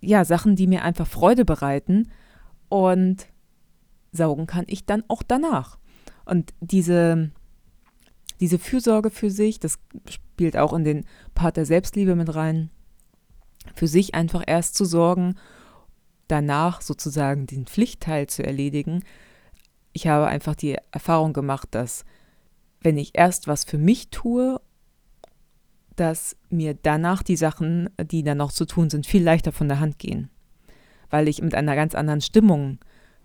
ja, 0.00 0.24
Sachen, 0.24 0.56
die 0.56 0.66
mir 0.66 0.82
einfach 0.82 1.06
Freude 1.06 1.44
bereiten. 1.44 2.10
Und 2.68 3.26
saugen 4.12 4.46
kann 4.46 4.64
ich 4.68 4.86
dann 4.86 5.04
auch 5.08 5.22
danach. 5.22 5.78
Und 6.24 6.52
diese, 6.60 7.30
diese 8.42 8.58
Fürsorge 8.58 9.10
für 9.10 9.30
sich, 9.30 9.60
das 9.60 9.78
spielt 10.08 10.56
auch 10.56 10.72
in 10.72 10.82
den 10.82 11.04
Part 11.32 11.56
der 11.56 11.64
Selbstliebe 11.64 12.16
mit 12.16 12.34
rein, 12.34 12.70
für 13.76 13.86
sich 13.86 14.16
einfach 14.16 14.42
erst 14.44 14.74
zu 14.74 14.84
sorgen, 14.84 15.36
danach 16.26 16.80
sozusagen 16.80 17.46
den 17.46 17.66
Pflichtteil 17.66 18.26
zu 18.26 18.44
erledigen. 18.44 19.04
Ich 19.92 20.08
habe 20.08 20.26
einfach 20.26 20.56
die 20.56 20.76
Erfahrung 20.90 21.32
gemacht, 21.32 21.68
dass 21.70 22.04
wenn 22.80 22.98
ich 22.98 23.16
erst 23.16 23.46
was 23.46 23.62
für 23.62 23.78
mich 23.78 24.10
tue, 24.10 24.60
dass 25.94 26.36
mir 26.50 26.74
danach 26.74 27.22
die 27.22 27.36
Sachen, 27.36 27.90
die 28.02 28.24
dann 28.24 28.38
noch 28.38 28.50
zu 28.50 28.64
tun 28.64 28.90
sind, 28.90 29.06
viel 29.06 29.22
leichter 29.22 29.52
von 29.52 29.68
der 29.68 29.78
Hand 29.78 30.00
gehen, 30.00 30.30
weil 31.10 31.28
ich 31.28 31.42
mit 31.42 31.54
einer 31.54 31.76
ganz 31.76 31.94
anderen 31.94 32.20
Stimmung 32.20 32.80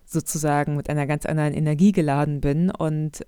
sozusagen 0.06 0.76
mit 0.76 0.92
einer 0.92 1.08
ganz 1.08 1.26
anderen 1.26 1.56
Energie 1.56 1.92
geladen 1.92 2.40
bin. 2.40 2.70
Und 2.70 3.26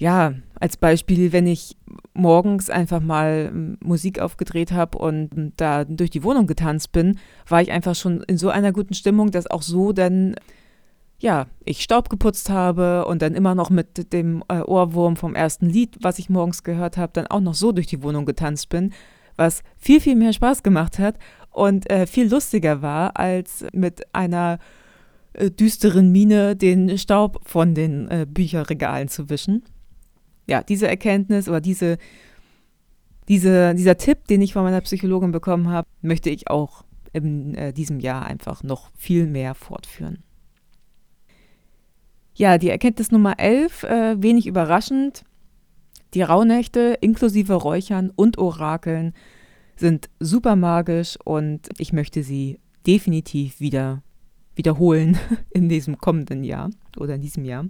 ja, 0.00 0.32
als 0.58 0.78
Beispiel, 0.78 1.30
wenn 1.32 1.46
ich 1.46 1.76
morgens 2.14 2.70
einfach 2.70 3.00
mal 3.00 3.50
ähm, 3.52 3.76
Musik 3.84 4.18
aufgedreht 4.18 4.72
habe 4.72 4.96
und 4.96 5.52
da 5.56 5.84
durch 5.84 6.08
die 6.08 6.24
Wohnung 6.24 6.46
getanzt 6.46 6.92
bin, 6.92 7.18
war 7.46 7.60
ich 7.60 7.70
einfach 7.70 7.94
schon 7.94 8.22
in 8.22 8.38
so 8.38 8.48
einer 8.48 8.72
guten 8.72 8.94
Stimmung, 8.94 9.30
dass 9.30 9.46
auch 9.46 9.60
so 9.60 9.92
dann, 9.92 10.36
ja, 11.18 11.48
ich 11.66 11.82
Staub 11.82 12.08
geputzt 12.08 12.48
habe 12.48 13.04
und 13.04 13.20
dann 13.20 13.34
immer 13.34 13.54
noch 13.54 13.68
mit 13.68 14.14
dem 14.14 14.42
äh, 14.48 14.60
Ohrwurm 14.62 15.16
vom 15.16 15.34
ersten 15.34 15.68
Lied, 15.68 15.98
was 16.00 16.18
ich 16.18 16.30
morgens 16.30 16.64
gehört 16.64 16.96
habe, 16.96 17.12
dann 17.12 17.26
auch 17.26 17.40
noch 17.40 17.54
so 17.54 17.70
durch 17.70 17.86
die 17.86 18.02
Wohnung 18.02 18.24
getanzt 18.24 18.70
bin, 18.70 18.94
was 19.36 19.62
viel, 19.76 20.00
viel 20.00 20.16
mehr 20.16 20.32
Spaß 20.32 20.62
gemacht 20.62 20.98
hat 20.98 21.18
und 21.50 21.90
äh, 21.90 22.06
viel 22.06 22.30
lustiger 22.30 22.80
war, 22.80 23.18
als 23.18 23.66
mit 23.74 24.14
einer 24.14 24.60
äh, 25.34 25.50
düsteren 25.50 26.10
Miene 26.10 26.56
den 26.56 26.96
Staub 26.96 27.40
von 27.44 27.74
den 27.74 28.08
äh, 28.08 28.26
Bücherregalen 28.26 29.08
zu 29.08 29.28
wischen. 29.28 29.62
Ja, 30.46 30.62
diese 30.62 30.88
Erkenntnis 30.88 31.48
oder 31.48 31.60
diese, 31.60 31.98
diese, 33.28 33.74
dieser 33.74 33.96
Tipp, 33.96 34.26
den 34.26 34.42
ich 34.42 34.52
von 34.52 34.62
meiner 34.62 34.80
Psychologin 34.80 35.32
bekommen 35.32 35.68
habe, 35.68 35.86
möchte 36.02 36.30
ich 36.30 36.48
auch 36.48 36.84
in 37.12 37.54
äh, 37.54 37.72
diesem 37.72 38.00
Jahr 38.00 38.26
einfach 38.26 38.62
noch 38.62 38.90
viel 38.96 39.26
mehr 39.26 39.54
fortführen. 39.54 40.22
Ja, 42.34 42.58
die 42.58 42.70
Erkenntnis 42.70 43.10
Nummer 43.10 43.38
11, 43.38 43.82
äh, 43.84 44.22
wenig 44.22 44.46
überraschend. 44.46 45.24
Die 46.14 46.22
Rauhnächte 46.22 46.96
inklusive 47.00 47.54
Räuchern 47.54 48.10
und 48.14 48.38
Orakeln 48.38 49.12
sind 49.76 50.10
super 50.18 50.56
magisch 50.56 51.16
und 51.24 51.68
ich 51.78 51.92
möchte 51.92 52.22
sie 52.22 52.58
definitiv 52.86 53.60
wieder 53.60 54.02
wiederholen 54.54 55.18
in 55.50 55.68
diesem 55.68 55.98
kommenden 55.98 56.44
Jahr 56.44 56.70
oder 56.96 57.14
in 57.14 57.20
diesem 57.20 57.44
Jahr. 57.44 57.66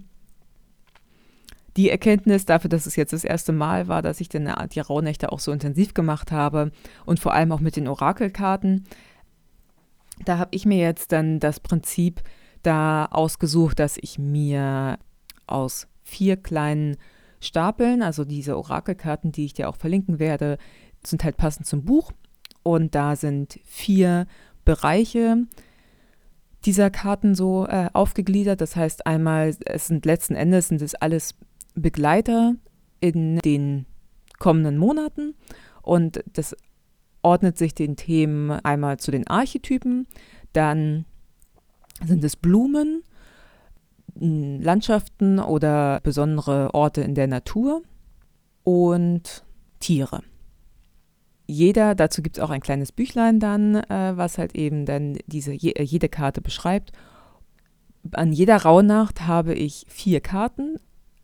Die 1.77 1.89
Erkenntnis 1.89 2.45
dafür, 2.45 2.69
dass 2.69 2.85
es 2.85 2.95
jetzt 2.95 3.13
das 3.13 3.23
erste 3.23 3.53
Mal 3.53 3.87
war, 3.87 4.01
dass 4.01 4.19
ich 4.19 4.29
den, 4.29 4.51
die 4.73 4.79
Rauhnächte 4.79 5.31
auch 5.31 5.39
so 5.39 5.51
intensiv 5.51 5.93
gemacht 5.93 6.31
habe 6.31 6.71
und 7.05 7.19
vor 7.19 7.33
allem 7.33 7.51
auch 7.51 7.61
mit 7.61 7.75
den 7.75 7.87
Orakelkarten, 7.87 8.83
da 10.25 10.37
habe 10.37 10.53
ich 10.53 10.65
mir 10.65 10.77
jetzt 10.77 11.11
dann 11.11 11.39
das 11.39 11.59
Prinzip 11.59 12.21
da 12.63 13.05
ausgesucht, 13.05 13.79
dass 13.79 13.97
ich 13.97 14.19
mir 14.19 14.99
aus 15.47 15.87
vier 16.03 16.37
kleinen 16.37 16.97
Stapeln, 17.39 18.03
also 18.03 18.23
diese 18.23 18.57
Orakelkarten, 18.57 19.31
die 19.31 19.45
ich 19.45 19.53
dir 19.53 19.67
auch 19.67 19.75
verlinken 19.75 20.19
werde, 20.19 20.57
sind 21.03 21.23
halt 21.23 21.37
passend 21.37 21.65
zum 21.65 21.83
Buch. 21.83 22.11
Und 22.63 22.93
da 22.93 23.15
sind 23.15 23.59
vier 23.65 24.27
Bereiche, 24.63 25.47
dieser 26.65 26.91
Karten 26.91 27.33
so 27.33 27.65
äh, 27.65 27.89
aufgegliedert. 27.93 28.61
Das 28.61 28.75
heißt 28.75 29.07
einmal, 29.07 29.55
es 29.65 29.87
sind 29.87 30.05
letzten 30.05 30.35
Endes 30.35 30.67
sind 30.67 30.81
es 30.83 30.93
alles 30.93 31.35
Begleiter 31.75 32.55
in 32.99 33.39
den 33.39 33.85
kommenden 34.39 34.77
Monaten. 34.77 35.35
Und 35.81 36.23
das 36.33 36.55
ordnet 37.21 37.57
sich 37.57 37.73
den 37.73 37.95
Themen 37.95 38.51
einmal 38.51 38.97
zu 38.97 39.11
den 39.11 39.27
Archetypen, 39.27 40.07
dann 40.53 41.05
sind 42.03 42.23
es 42.23 42.35
Blumen, 42.35 43.03
Landschaften 44.15 45.39
oder 45.39 45.99
besondere 46.01 46.73
Orte 46.73 47.01
in 47.01 47.15
der 47.15 47.27
Natur 47.27 47.81
und 48.63 49.45
Tiere. 49.79 50.23
Jeder, 51.47 51.95
dazu 51.95 52.21
gibt 52.21 52.37
es 52.37 52.43
auch 52.43 52.49
ein 52.49 52.61
kleines 52.61 52.91
Büchlein 52.91 53.39
dann, 53.39 53.75
äh, 53.75 54.13
was 54.15 54.37
halt 54.37 54.55
eben 54.55 54.85
dann 54.85 55.17
diese 55.27 55.51
je, 55.51 55.71
äh, 55.71 55.83
jede 55.83 56.07
Karte 56.07 56.41
beschreibt. 56.41 56.91
An 58.11 58.31
jeder 58.31 58.57
Rauhnacht 58.57 59.27
habe 59.27 59.53
ich 59.53 59.85
vier 59.87 60.21
Karten 60.21 60.77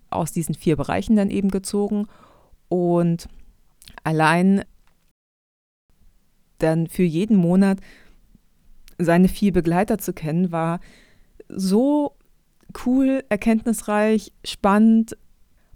aus 0.10 0.32
diesen 0.32 0.56
vier 0.56 0.76
Bereichen 0.76 1.16
dann 1.16 1.30
eben 1.30 1.50
gezogen 1.50 2.08
und 2.70 3.28
allein 4.04 4.64
dann 6.60 6.88
für 6.88 7.04
jeden 7.04 7.38
Monat 7.38 7.80
seine 8.98 9.28
vier 9.28 9.54
Begleiter 9.54 9.98
zu 9.98 10.14
kennen, 10.14 10.52
war 10.52 10.80
so 11.50 12.16
cool, 12.86 13.24
erkenntnisreich, 13.30 14.34
spannend 14.44 15.18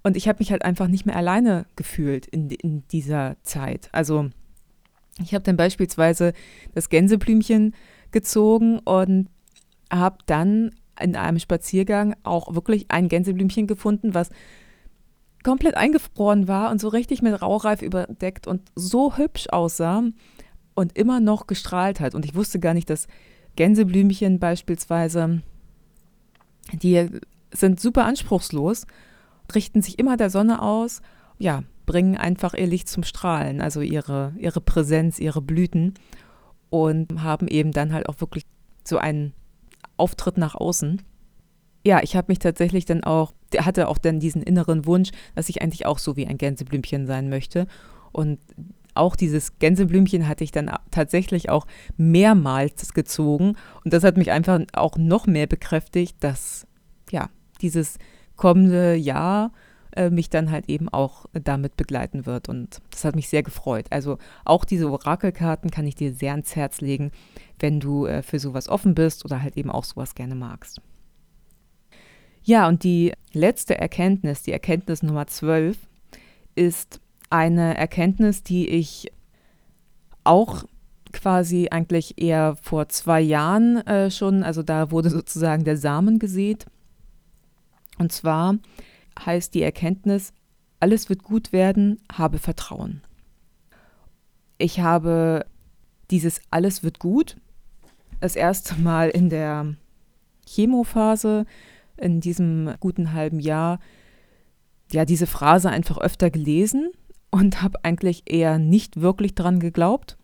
und 0.03 0.17
ich 0.17 0.27
habe 0.27 0.39
mich 0.39 0.51
halt 0.51 0.65
einfach 0.65 0.87
nicht 0.87 1.05
mehr 1.05 1.15
alleine 1.15 1.65
gefühlt 1.75 2.25
in, 2.27 2.49
in 2.49 2.87
dieser 2.87 3.37
Zeit. 3.43 3.89
Also 3.91 4.29
ich 5.21 5.33
habe 5.33 5.43
dann 5.43 5.57
beispielsweise 5.57 6.33
das 6.73 6.89
Gänseblümchen 6.89 7.75
gezogen 8.11 8.79
und 8.79 9.29
habe 9.91 10.17
dann 10.25 10.71
in 11.01 11.15
einem 11.15 11.39
Spaziergang 11.39 12.15
auch 12.23 12.53
wirklich 12.53 12.85
ein 12.89 13.09
Gänseblümchen 13.09 13.67
gefunden, 13.67 14.13
was 14.13 14.29
komplett 15.43 15.75
eingefroren 15.75 16.47
war 16.47 16.71
und 16.71 16.79
so 16.79 16.87
richtig 16.87 17.21
mit 17.21 17.41
Raureif 17.41 17.81
überdeckt 17.81 18.47
und 18.47 18.61
so 18.75 19.17
hübsch 19.17 19.47
aussah 19.49 20.03
und 20.75 20.97
immer 20.97 21.19
noch 21.19 21.47
gestrahlt 21.47 21.99
hat. 21.99 22.15
Und 22.15 22.25
ich 22.25 22.35
wusste 22.35 22.59
gar 22.59 22.73
nicht, 22.73 22.89
dass 22.89 23.07
Gänseblümchen 23.55 24.39
beispielsweise, 24.39 25.41
die 26.73 27.09
sind 27.53 27.79
super 27.79 28.05
anspruchslos, 28.05 28.85
richten 29.53 29.81
sich 29.81 29.99
immer 29.99 30.15
der 30.15 30.29
Sonne 30.29 30.61
aus. 30.61 31.01
Ja, 31.37 31.63
bringen 31.85 32.15
einfach 32.17 32.53
ihr 32.53 32.67
Licht 32.67 32.87
zum 32.87 33.03
Strahlen, 33.03 33.61
also 33.61 33.81
ihre, 33.81 34.33
ihre 34.37 34.61
Präsenz, 34.61 35.19
ihre 35.19 35.41
Blüten 35.41 35.95
und 36.69 37.23
haben 37.23 37.47
eben 37.47 37.71
dann 37.71 37.91
halt 37.93 38.07
auch 38.07 38.21
wirklich 38.21 38.45
so 38.83 38.97
einen 38.97 39.33
Auftritt 40.01 40.37
nach 40.37 40.55
außen. 40.55 41.01
Ja, 41.85 42.01
ich 42.03 42.15
habe 42.15 42.25
mich 42.29 42.39
tatsächlich 42.39 42.85
dann 42.85 43.03
auch, 43.03 43.33
hatte 43.57 43.87
auch 43.87 43.97
dann 43.97 44.19
diesen 44.19 44.43
inneren 44.43 44.85
Wunsch, 44.85 45.11
dass 45.35 45.49
ich 45.49 45.61
eigentlich 45.61 45.85
auch 45.85 45.99
so 45.99 46.15
wie 46.15 46.27
ein 46.27 46.37
Gänseblümchen 46.37 47.05
sein 47.05 47.29
möchte. 47.29 47.67
Und 48.11 48.39
auch 48.93 49.15
dieses 49.15 49.59
Gänseblümchen 49.59 50.27
hatte 50.27 50.43
ich 50.43 50.51
dann 50.51 50.71
tatsächlich 50.89 51.49
auch 51.49 51.65
mehrmals 51.97 52.93
gezogen. 52.93 53.55
Und 53.83 53.93
das 53.93 54.03
hat 54.03 54.17
mich 54.17 54.31
einfach 54.31 54.59
auch 54.73 54.97
noch 54.97 55.27
mehr 55.27 55.47
bekräftigt, 55.47 56.17
dass 56.19 56.67
ja, 57.11 57.29
dieses 57.61 57.97
kommende 58.35 58.95
Jahr 58.95 59.51
äh, 59.95 60.09
mich 60.09 60.29
dann 60.29 60.51
halt 60.51 60.69
eben 60.69 60.89
auch 60.89 61.25
damit 61.33 61.77
begleiten 61.77 62.25
wird. 62.25 62.49
Und 62.49 62.81
das 62.91 63.05
hat 63.05 63.15
mich 63.15 63.29
sehr 63.29 63.43
gefreut. 63.43 63.85
Also 63.89 64.17
auch 64.45 64.65
diese 64.65 64.89
Orakelkarten 64.89 65.71
kann 65.71 65.85
ich 65.85 65.95
dir 65.95 66.13
sehr 66.13 66.31
ans 66.31 66.55
Herz 66.55 66.81
legen, 66.81 67.11
wenn 67.59 67.79
du 67.79 68.05
äh, 68.05 68.21
für 68.21 68.39
sowas 68.39 68.69
offen 68.69 68.95
bist 68.95 69.25
oder 69.25 69.41
halt 69.41 69.57
eben 69.57 69.69
auch 69.69 69.83
sowas 69.83 70.15
gerne 70.15 70.35
magst. 70.35 70.81
Ja, 72.43 72.67
und 72.67 72.83
die 72.83 73.13
letzte 73.33 73.77
Erkenntnis, 73.77 74.41
die 74.41 74.51
Erkenntnis 74.51 75.03
Nummer 75.03 75.27
12, 75.27 75.77
ist 76.55 76.99
eine 77.29 77.77
Erkenntnis, 77.77 78.43
die 78.43 78.67
ich 78.67 79.11
auch 80.23 80.63
quasi 81.13 81.67
eigentlich 81.69 82.21
eher 82.21 82.55
vor 82.61 82.89
zwei 82.89 83.21
Jahren 83.21 83.85
äh, 83.85 84.09
schon, 84.09 84.43
also 84.43 84.63
da 84.63 84.91
wurde 84.91 85.09
sozusagen 85.09 85.63
der 85.63 85.77
Samen 85.77 86.19
gesät. 86.19 86.65
Und 87.97 88.11
zwar 88.11 88.55
heißt 89.25 89.53
die 89.53 89.61
Erkenntnis, 89.61 90.33
alles 90.79 91.09
wird 91.09 91.23
gut 91.23 91.53
werden, 91.53 92.01
habe 92.11 92.39
Vertrauen. 92.39 93.01
Ich 94.57 94.79
habe 94.79 95.45
dieses 96.09 96.41
alles 96.51 96.83
wird 96.83 96.99
gut 96.99 97.37
das 98.19 98.35
erste 98.35 98.75
Mal 98.75 99.09
in 99.09 99.29
der 99.29 99.75
Chemophase, 100.47 101.45
in 101.97 102.21
diesem 102.21 102.75
guten 102.79 103.13
halben 103.13 103.39
Jahr, 103.39 103.79
ja 104.91 105.05
diese 105.05 105.27
Phrase 105.27 105.69
einfach 105.69 105.97
öfter 105.97 106.29
gelesen 106.29 106.91
und 107.31 107.61
habe 107.61 107.79
eigentlich 107.83 108.23
eher 108.25 108.59
nicht 108.59 109.01
wirklich 109.01 109.35
dran 109.35 109.59
geglaubt, 109.59 110.17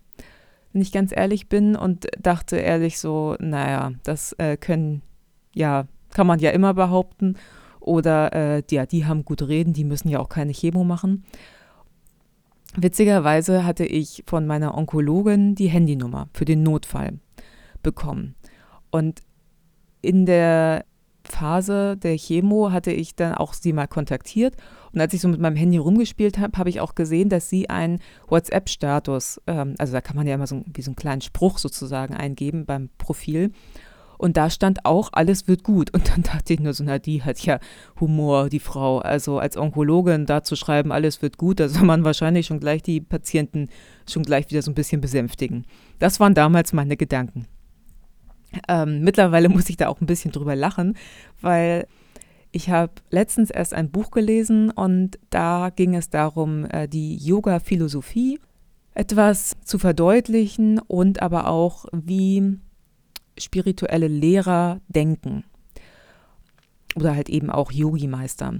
wenn 0.73 0.81
ich 0.81 0.91
ganz 0.91 1.15
ehrlich 1.15 1.49
bin 1.49 1.75
und 1.75 2.07
dachte 2.21 2.57
ehrlich 2.57 2.99
so, 2.99 3.35
naja, 3.39 3.93
das 4.03 4.33
äh, 4.33 4.57
können, 4.57 5.01
ja, 5.55 5.87
kann 6.13 6.27
man 6.27 6.39
ja 6.39 6.51
immer 6.51 6.73
behaupten 6.73 7.35
oder 7.87 8.33
äh, 8.33 8.63
ja, 8.69 8.85
die 8.85 9.05
haben 9.05 9.25
gut 9.25 9.41
reden, 9.41 9.73
die 9.73 9.83
müssen 9.83 10.09
ja 10.09 10.19
auch 10.19 10.29
keine 10.29 10.53
Chemo 10.53 10.83
machen. 10.83 11.23
Witzigerweise 12.75 13.65
hatte 13.65 13.85
ich 13.85 14.23
von 14.27 14.45
meiner 14.45 14.77
Onkologin 14.77 15.55
die 15.55 15.69
Handynummer 15.69 16.29
für 16.33 16.45
den 16.45 16.63
Notfall 16.63 17.19
bekommen. 17.81 18.35
Und 18.91 19.21
in 20.01 20.25
der 20.25 20.85
Phase 21.23 21.97
der 21.97 22.17
Chemo 22.17 22.71
hatte 22.71 22.91
ich 22.91 23.15
dann 23.15 23.33
auch 23.33 23.53
sie 23.53 23.73
mal 23.73 23.87
kontaktiert. 23.87 24.55
Und 24.93 25.01
als 25.01 25.13
ich 25.13 25.21
so 25.21 25.27
mit 25.27 25.39
meinem 25.39 25.55
Handy 25.55 25.77
rumgespielt 25.77 26.37
habe, 26.37 26.57
habe 26.57 26.69
ich 26.69 26.79
auch 26.79 26.95
gesehen, 26.95 27.29
dass 27.29 27.49
sie 27.49 27.69
einen 27.69 27.99
WhatsApp-Status, 28.27 29.41
ähm, 29.47 29.75
also 29.77 29.93
da 29.93 30.01
kann 30.01 30.15
man 30.15 30.27
ja 30.27 30.35
immer 30.35 30.47
so 30.47 30.63
wie 30.73 30.81
so 30.81 30.91
einen 30.91 30.95
kleinen 30.95 31.21
Spruch 31.21 31.57
sozusagen 31.57 32.15
eingeben 32.15 32.65
beim 32.65 32.89
Profil. 32.97 33.51
Und 34.17 34.37
da 34.37 34.49
stand 34.49 34.85
auch, 34.85 35.09
alles 35.13 35.47
wird 35.47 35.63
gut. 35.63 35.93
Und 35.93 36.09
dann 36.09 36.21
dachte 36.23 36.53
ich 36.53 36.59
nur 36.59 36.73
so, 36.73 36.83
na, 36.83 36.99
die 36.99 37.23
hat 37.23 37.39
ja 37.39 37.59
Humor, 37.99 38.49
die 38.49 38.59
Frau. 38.59 38.99
Also 38.99 39.39
als 39.39 39.57
Onkologin 39.57 40.25
da 40.25 40.43
zu 40.43 40.55
schreiben, 40.55 40.91
alles 40.91 41.21
wird 41.21 41.37
gut, 41.37 41.59
da 41.59 41.69
soll 41.69 41.83
man 41.83 42.03
wahrscheinlich 42.03 42.45
schon 42.47 42.59
gleich 42.59 42.81
die 42.81 43.01
Patienten 43.01 43.69
schon 44.09 44.23
gleich 44.23 44.49
wieder 44.49 44.61
so 44.61 44.71
ein 44.71 44.75
bisschen 44.75 45.01
besänftigen. 45.01 45.65
Das 45.99 46.19
waren 46.19 46.33
damals 46.33 46.73
meine 46.73 46.97
Gedanken. 46.97 47.47
Ähm, 48.67 49.01
mittlerweile 49.01 49.49
muss 49.49 49.69
ich 49.69 49.77
da 49.77 49.87
auch 49.87 50.01
ein 50.01 50.05
bisschen 50.05 50.31
drüber 50.31 50.55
lachen, 50.55 50.95
weil 51.41 51.85
ich 52.51 52.69
habe 52.69 52.93
letztens 53.09 53.51
erst 53.51 53.73
ein 53.73 53.91
Buch 53.91 54.11
gelesen 54.11 54.71
und 54.71 55.19
da 55.29 55.69
ging 55.75 55.95
es 55.95 56.09
darum, 56.09 56.65
äh, 56.65 56.87
die 56.87 57.17
Yoga-Philosophie 57.17 58.39
etwas 58.93 59.55
zu 59.63 59.77
verdeutlichen 59.77 60.79
und 60.79 61.21
aber 61.21 61.47
auch, 61.49 61.85
wie 61.91 62.57
spirituelle 63.39 64.07
Lehrer 64.07 64.81
denken. 64.87 65.43
Oder 66.95 67.15
halt 67.15 67.29
eben 67.29 67.49
auch 67.49 67.71
Yogi-Meister. 67.71 68.55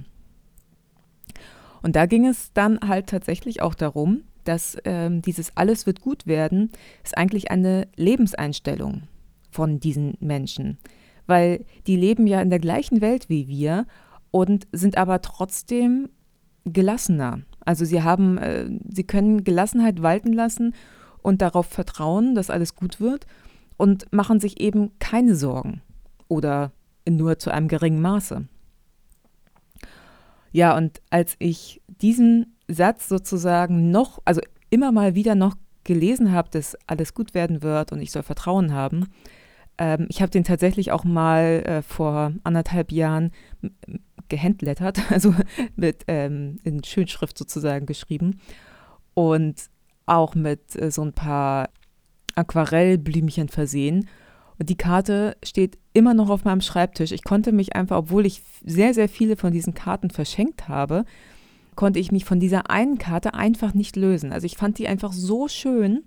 Und 1.82 1.96
da 1.96 2.06
ging 2.06 2.26
es 2.26 2.52
dann 2.52 2.80
halt 2.86 3.08
tatsächlich 3.08 3.62
auch 3.62 3.74
darum, 3.74 4.22
dass 4.44 4.76
ähm, 4.84 5.22
dieses 5.22 5.56
alles 5.56 5.86
wird 5.86 6.00
gut 6.00 6.26
werden, 6.26 6.70
ist 7.04 7.16
eigentlich 7.16 7.50
eine 7.50 7.88
Lebenseinstellung 7.96 9.02
von 9.50 9.80
diesen 9.80 10.16
Menschen. 10.20 10.78
Weil 11.26 11.64
die 11.86 11.96
leben 11.96 12.26
ja 12.26 12.40
in 12.40 12.50
der 12.50 12.58
gleichen 12.58 13.00
Welt 13.00 13.28
wie 13.28 13.48
wir 13.48 13.86
und 14.30 14.66
sind 14.72 14.96
aber 14.96 15.20
trotzdem 15.20 16.08
gelassener. 16.64 17.42
Also 17.60 17.84
sie 17.84 18.02
haben, 18.02 18.38
äh, 18.38 18.68
sie 18.88 19.04
können 19.04 19.44
Gelassenheit 19.44 20.02
walten 20.02 20.32
lassen 20.32 20.74
und 21.22 21.42
darauf 21.42 21.66
vertrauen, 21.66 22.34
dass 22.34 22.50
alles 22.50 22.74
gut 22.74 23.00
wird 23.00 23.26
und 23.78 24.12
machen 24.12 24.40
sich 24.40 24.60
eben 24.60 24.90
keine 24.98 25.34
Sorgen 25.34 25.80
oder 26.28 26.72
nur 27.08 27.38
zu 27.38 27.50
einem 27.50 27.68
geringen 27.68 28.02
Maße. 28.02 28.46
Ja, 30.52 30.76
und 30.76 31.00
als 31.08 31.36
ich 31.38 31.80
diesen 31.86 32.56
Satz 32.68 33.08
sozusagen 33.08 33.90
noch, 33.90 34.18
also 34.26 34.42
immer 34.68 34.92
mal 34.92 35.14
wieder 35.14 35.34
noch 35.34 35.54
gelesen 35.84 36.32
habe, 36.32 36.50
dass 36.50 36.76
alles 36.86 37.14
gut 37.14 37.32
werden 37.32 37.62
wird 37.62 37.92
und 37.92 38.02
ich 38.02 38.10
soll 38.10 38.22
Vertrauen 38.22 38.74
haben, 38.74 39.06
ähm, 39.78 40.06
ich 40.10 40.20
habe 40.20 40.30
den 40.30 40.44
tatsächlich 40.44 40.92
auch 40.92 41.04
mal 41.04 41.62
äh, 41.64 41.82
vor 41.82 42.32
anderthalb 42.44 42.92
Jahren 42.92 43.30
gehandlettert, 44.28 45.00
also 45.10 45.34
mit 45.76 46.04
ähm, 46.08 46.58
in 46.64 46.84
Schönschrift 46.84 47.38
sozusagen 47.38 47.86
geschrieben 47.86 48.40
und 49.14 49.66
auch 50.06 50.34
mit 50.34 50.80
äh, 50.80 50.90
so 50.90 51.02
ein 51.02 51.12
paar 51.12 51.70
Aquarellblümchen 52.38 53.48
versehen. 53.48 54.08
Und 54.58 54.70
die 54.70 54.76
Karte 54.76 55.36
steht 55.44 55.78
immer 55.92 56.14
noch 56.14 56.30
auf 56.30 56.44
meinem 56.44 56.60
Schreibtisch. 56.60 57.12
Ich 57.12 57.24
konnte 57.24 57.52
mich 57.52 57.76
einfach, 57.76 57.96
obwohl 57.96 58.26
ich 58.26 58.42
sehr, 58.64 58.94
sehr 58.94 59.08
viele 59.08 59.36
von 59.36 59.52
diesen 59.52 59.74
Karten 59.74 60.10
verschenkt 60.10 60.68
habe, 60.68 61.04
konnte 61.76 62.00
ich 62.00 62.10
mich 62.10 62.24
von 62.24 62.40
dieser 62.40 62.70
einen 62.70 62.98
Karte 62.98 63.34
einfach 63.34 63.74
nicht 63.74 63.94
lösen. 63.94 64.32
Also 64.32 64.46
ich 64.46 64.56
fand 64.56 64.78
die 64.78 64.88
einfach 64.88 65.12
so 65.12 65.46
schön. 65.46 66.04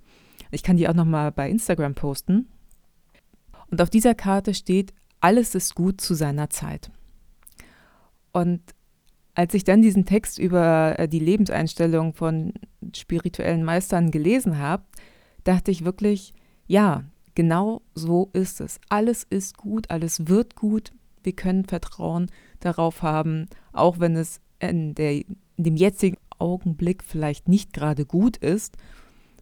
Ich 0.52 0.64
kann 0.64 0.76
die 0.76 0.90
auch 0.90 0.94
noch 0.94 1.06
mal 1.06 1.32
bei 1.32 1.50
Instagram 1.50 1.96
posten. 1.96 2.50
Und 3.70 3.82
auf 3.82 3.90
dieser 3.90 4.16
Karte 4.16 4.54
steht, 4.54 4.94
alles 5.22 5.56
ist 5.56 5.76
gut 5.76 6.02
zu 6.02 6.14
seiner 6.14 6.50
Zeit. 6.50 6.92
Und 8.34 8.62
als 9.34 9.54
ich 9.54 9.64
dann 9.64 9.82
diesen 9.82 10.06
Text 10.06 10.40
über 10.40 11.00
äh, 11.00 11.08
die 11.08 11.20
Lebenseinstellung 11.20 12.14
von 12.14 12.54
spirituellen 12.94 13.64
Meistern 13.64 14.12
gelesen 14.12 14.58
habe, 14.58 14.84
dachte 15.44 15.72
ich 15.72 15.86
wirklich, 15.86 16.34
ja, 16.68 17.04
genau 17.36 17.82
so 17.94 18.30
ist 18.34 18.62
es. 18.62 18.80
Alles 18.90 19.26
ist 19.30 19.58
gut, 19.58 19.90
alles 19.90 20.28
wird 20.28 20.56
gut. 20.56 20.92
Wir 21.24 21.34
können 21.34 21.66
Vertrauen 21.66 22.32
darauf 22.60 23.02
haben, 23.02 23.48
auch 23.74 24.00
wenn 24.00 24.16
es 24.16 24.42
in, 24.60 24.96
der, 24.96 25.14
in 25.14 25.36
dem 25.58 25.76
jetzigen 25.76 26.18
Augenblick 26.40 27.04
vielleicht 27.04 27.48
nicht 27.48 27.74
gerade 27.74 28.06
gut 28.06 28.38
ist, 28.38 28.78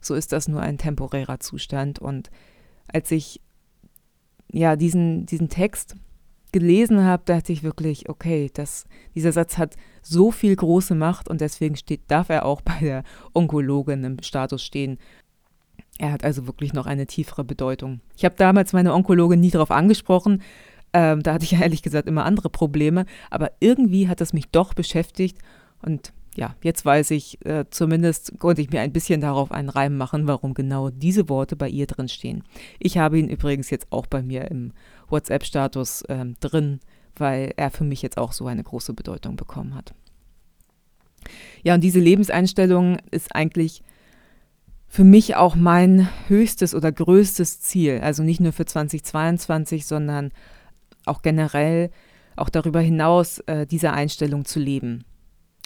so 0.02 0.16
ist 0.16 0.32
das 0.32 0.47
nur 0.47 0.62
ein 0.62 0.78
temporärer 0.78 1.39
Zustand. 1.39 2.00
Und 2.00 2.30
als 2.88 3.12
ich 3.12 3.41
ja 4.52 4.76
diesen, 4.76 5.26
diesen 5.26 5.50
Text 5.50 5.95
gelesen 6.52 7.04
habe, 7.04 7.24
dachte 7.26 7.54
ich 7.54 7.64
wirklich, 7.64 8.10
okay, 8.10 8.50
das, 8.54 8.86
dieser 9.16 9.32
Satz 9.32 9.58
hat 9.58 9.76
so 10.02 10.32
viel 10.32 10.56
große 10.56 10.95
Macht 10.95 11.30
und 11.30 11.41
deswegen 11.41 11.76
steht, 11.76 12.02
darf 12.08 12.30
er 12.30 12.45
auch 12.45 12.62
bei 12.62 12.80
der 12.80 13.04
Onkologin 13.34 14.04
im 14.04 14.24
Status 14.24 14.64
stehen 14.64 14.97
er 16.00 16.14
hat 16.14 16.24
also 16.24 16.47
wirklich 16.47 16.74
noch 16.74 16.88
eine 16.88 17.06
tiefere 17.06 17.43
Bedeutung. 17.43 18.00
Ich 18.18 18.26
habe 18.26 18.36
damals 18.36 18.74
meine 18.74 18.93
Onkologin 18.93 19.39
nie 19.39 19.52
darauf 19.52 19.70
angesprochen. 19.70 20.41
Ähm, 20.93 21.22
da 21.22 21.34
hatte 21.34 21.43
ich 21.43 21.52
ja 21.52 21.60
ehrlich 21.60 21.84
gesagt 21.84 22.08
immer 22.08 22.26
andere 22.26 22.50
Probleme. 22.50 23.06
Aber 23.30 23.52
irgendwie 23.60 24.08
hat 24.08 24.22
es 24.22 24.34
mich 24.34 24.47
doch 24.50 24.74
beschäftigt. 24.74 25.38
Und 25.82 26.14
ja, 26.36 26.56
jetzt 26.64 26.86
weiß 26.86 27.12
ich, 27.12 27.45
äh, 27.45 27.66
zumindest 27.70 28.39
konnte 28.39 28.62
ich 28.62 28.72
mir 28.72 28.80
ein 28.80 28.93
bisschen 28.93 29.20
darauf 29.20 29.52
einen 29.52 29.68
Reim 29.68 29.97
machen, 29.97 30.26
warum 30.26 30.54
genau 30.54 30.89
diese 30.89 31.28
Worte 31.28 31.58
bei 31.58 31.68
ihr 31.68 31.86
drin 31.86 32.08
stehen. 32.08 32.43
Ich 32.80 32.97
habe 32.97 33.20
ihn 33.20 33.28
übrigens 33.28 33.70
jetzt 33.70 33.88
auch 33.91 34.08
bei 34.08 34.24
mir 34.24 34.50
im 34.50 34.72
WhatsApp-Status 35.10 36.06
ähm, 36.08 36.36
drin, 36.39 36.80
weil 37.18 37.54
er 37.58 37.72
für 37.72 37.84
mich 37.84 38.02
jetzt 38.02 38.18
auch 38.18 38.32
so 38.32 38.47
eine 38.47 38.64
große 38.64 38.93
Bedeutung 38.93 39.36
bekommen 39.36 39.76
hat. 39.76 39.93
Ja, 41.62 41.74
und 41.74 41.82
diese 41.82 42.00
Lebenseinstellung 42.00 43.00
ist 43.12 43.36
eigentlich 43.36 43.84
für 44.89 45.03
mich 45.03 45.35
auch 45.35 45.55
mein 45.55 46.09
höchstes 46.27 46.73
oder 46.73 46.91
größtes 46.91 47.61
Ziel. 47.61 48.01
Also 48.01 48.23
nicht 48.23 48.41
nur 48.41 48.51
für 48.51 48.65
2022, 48.65 49.85
sondern 49.85 50.31
auch 51.05 51.21
generell, 51.21 51.91
auch 52.35 52.49
darüber 52.49 52.81
hinaus, 52.81 53.39
äh, 53.45 53.67
diese 53.67 53.93
Einstellung 53.93 54.45
zu 54.45 54.59
leben. 54.59 55.05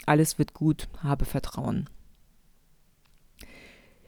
Alles 0.04 0.38
wird 0.38 0.52
gut, 0.52 0.88
habe 1.02 1.24
Vertrauen. 1.24 1.88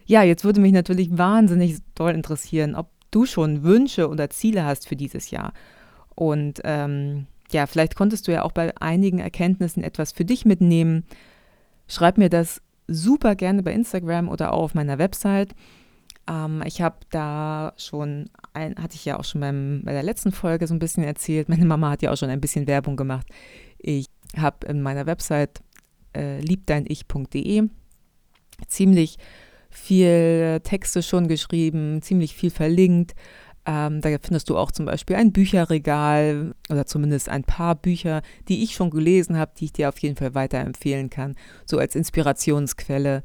Ja, 0.05 0.23
jetzt 0.23 0.45
würde 0.45 0.61
mich 0.61 0.73
natürlich 0.73 1.17
wahnsinnig 1.17 1.79
toll 1.95 2.13
interessieren, 2.13 2.75
ob 2.75 2.91
du 3.11 3.25
schon 3.25 3.63
Wünsche 3.63 4.09
oder 4.09 4.29
Ziele 4.29 4.65
hast 4.65 4.87
für 4.87 4.97
dieses 4.97 5.31
Jahr. 5.31 5.55
Und 6.15 6.61
ähm, 6.65 7.27
ja, 7.51 7.67
vielleicht 7.67 7.97
konntest 7.97 8.29
du 8.29 8.33
ja 8.33 8.43
auch 8.43 8.53
bei 8.53 8.77
einigen 8.81 9.19
Erkenntnissen 9.19 9.83
etwas 9.83 10.13
für 10.13 10.27
dich 10.27 10.45
mitnehmen. 10.45 11.05
Schreib 11.89 12.19
mir 12.19 12.29
das 12.29 12.61
super 12.89 13.35
gerne 13.35 13.63
bei 13.63 13.73
Instagram 13.73 14.29
oder 14.29 14.53
auch 14.53 14.65
auf 14.65 14.75
meiner 14.75 14.99
Website. 14.99 15.55
Ähm, 16.29 16.63
ich 16.67 16.81
habe 16.81 16.97
da 17.11 17.73
schon, 17.77 18.31
ein, 18.53 18.77
hatte 18.77 18.97
ich 18.97 19.05
ja 19.05 19.19
auch 19.19 19.25
schon 19.25 19.41
beim, 19.41 19.83
bei 19.85 19.93
der 19.93 20.03
letzten 20.03 20.33
Folge 20.33 20.67
so 20.67 20.75
ein 20.75 20.79
bisschen 20.79 21.05
erzählt. 21.05 21.49
Meine 21.51 21.65
Mama 21.65 21.91
hat 21.91 22.03
ja 22.03 22.13
auch 22.13 22.17
schon 22.17 22.31
ein 22.31 22.41
bisschen 22.41 22.67
Werbung 22.67 22.97
gemacht. 22.97 23.27
Ich 23.79 24.07
habe 24.37 24.67
in 24.67 24.83
meiner 24.83 25.07
Website 25.07 25.61
äh, 26.17 26.41
liebdeinich.de 26.41 27.69
ziemlich 28.69 29.19
viel 29.71 30.61
Texte 30.63 31.03
schon 31.03 31.29
geschrieben, 31.29 32.01
ziemlich 32.01 32.35
viel 32.35 32.51
verlinkt. 32.51 33.15
Ähm, 33.69 34.01
da 34.01 34.11
findest 34.23 34.49
du 34.49 34.57
auch 34.57 34.71
zum 34.71 34.87
Beispiel 34.87 35.17
ein 35.17 35.33
Bücherregal 35.33 36.55
oder 36.71 36.87
zumindest 36.87 37.29
ein 37.29 37.43
paar 37.43 37.75
Bücher, 37.75 38.23
die 38.49 38.63
ich 38.63 38.75
schon 38.75 38.91
gelesen 38.91 39.37
habe, 39.37 39.53
die 39.59 39.67
ich 39.67 39.73
dir 39.73 39.89
auf 39.89 39.99
jeden 39.99 40.17
Fall 40.17 40.35
weiterempfehlen 40.37 41.11
kann, 41.11 41.35
so 41.65 41.79
als 41.79 41.97
Inspirationsquelle. 41.97 43.25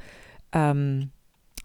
Ähm, 0.51 1.11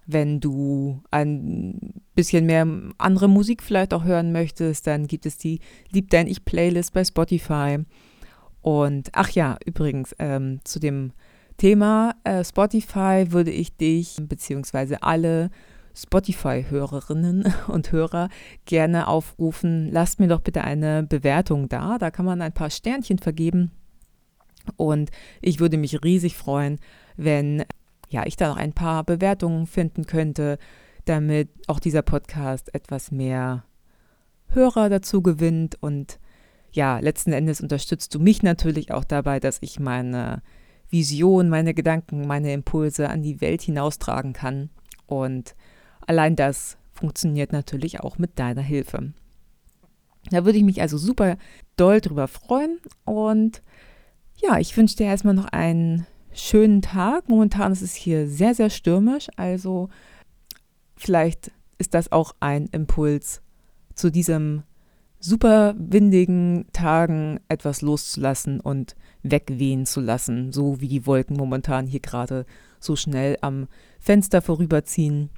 wenn 0.06 0.40
du 0.40 1.02
ein 1.10 2.02
bisschen 2.14 2.46
mehr 2.46 2.66
andere 2.98 3.28
Musik 3.28 3.62
vielleicht 3.62 3.92
auch 3.92 4.04
hören 4.04 4.30
möchtest, 4.30 4.86
dann 4.86 5.08
gibt 5.08 5.26
es 5.26 5.36
die 5.36 5.58
Lieb 5.90 6.10
dein 6.10 6.28
Ich 6.28 6.44
Playlist 6.44 6.92
bei 6.92 7.04
Spotify. 7.04 7.78
Und 8.62 9.08
ach 9.12 9.30
ja, 9.30 9.56
übrigens, 9.64 10.14
ähm, 10.18 10.60
zu 10.64 10.78
dem 10.78 11.12
Thema 11.56 12.14
äh, 12.24 12.44
Spotify 12.44 13.26
würde 13.30 13.50
ich 13.50 13.76
dich 13.76 14.16
beziehungsweise 14.20 15.02
alle 15.02 15.50
Spotify-Hörerinnen 15.96 17.52
und 17.68 17.90
Hörer 17.90 18.28
gerne 18.66 19.08
aufrufen, 19.08 19.90
lasst 19.90 20.20
mir 20.20 20.28
doch 20.28 20.40
bitte 20.40 20.62
eine 20.62 21.02
Bewertung 21.02 21.68
da. 21.68 21.98
Da 21.98 22.10
kann 22.10 22.26
man 22.26 22.42
ein 22.42 22.52
paar 22.52 22.70
Sternchen 22.70 23.18
vergeben. 23.18 23.70
Und 24.76 25.10
ich 25.40 25.60
würde 25.60 25.78
mich 25.78 26.02
riesig 26.04 26.36
freuen, 26.36 26.78
wenn 27.16 27.64
ja, 28.08 28.24
ich 28.26 28.36
da 28.36 28.48
noch 28.48 28.56
ein 28.56 28.72
paar 28.72 29.04
Bewertungen 29.04 29.66
finden 29.66 30.06
könnte, 30.06 30.58
damit 31.04 31.48
auch 31.66 31.80
dieser 31.80 32.02
Podcast 32.02 32.74
etwas 32.74 33.10
mehr 33.10 33.64
Hörer 34.48 34.88
dazu 34.88 35.22
gewinnt. 35.22 35.76
Und 35.80 36.18
ja, 36.72 36.98
letzten 36.98 37.32
Endes 37.32 37.60
unterstützt 37.60 38.14
du 38.14 38.20
mich 38.20 38.42
natürlich 38.42 38.92
auch 38.92 39.04
dabei, 39.04 39.40
dass 39.40 39.58
ich 39.60 39.80
meine 39.80 40.42
Vision, 40.90 41.48
meine 41.48 41.74
Gedanken, 41.74 42.26
meine 42.26 42.52
Impulse 42.52 43.08
an 43.08 43.22
die 43.22 43.40
Welt 43.40 43.62
hinaustragen 43.62 44.32
kann. 44.32 44.70
Und 45.06 45.54
allein 46.06 46.36
das 46.36 46.76
funktioniert 46.92 47.52
natürlich 47.52 48.00
auch 48.00 48.18
mit 48.18 48.38
deiner 48.38 48.62
Hilfe. 48.62 49.12
Da 50.30 50.44
würde 50.44 50.58
ich 50.58 50.64
mich 50.64 50.80
also 50.80 50.98
super 50.98 51.36
doll 51.76 52.00
drüber 52.00 52.28
freuen. 52.28 52.78
Und 53.04 53.62
ja, 54.36 54.58
ich 54.58 54.76
wünsche 54.76 54.96
dir 54.96 55.06
erstmal 55.06 55.34
noch 55.34 55.46
einen 55.46 56.06
schönen 56.32 56.82
Tag. 56.82 57.28
Momentan 57.28 57.72
ist 57.72 57.82
es 57.82 57.94
hier 57.94 58.28
sehr, 58.28 58.54
sehr 58.54 58.70
stürmisch. 58.70 59.28
Also 59.36 59.88
vielleicht 60.96 61.52
ist 61.78 61.94
das 61.94 62.10
auch 62.12 62.34
ein 62.40 62.66
Impuls 62.66 63.42
zu 63.94 64.10
diesem 64.10 64.62
super 65.18 65.74
windigen 65.78 66.66
Tagen 66.72 67.40
etwas 67.48 67.82
loszulassen 67.82 68.60
und 68.60 68.96
wegwehen 69.22 69.86
zu 69.86 70.00
lassen, 70.00 70.52
so 70.52 70.80
wie 70.80 70.88
die 70.88 71.06
Wolken 71.06 71.36
momentan 71.36 71.86
hier 71.86 72.00
gerade 72.00 72.46
so 72.80 72.96
schnell 72.96 73.36
am 73.40 73.66
Fenster 73.98 74.42
vorüberziehen, 74.42 75.30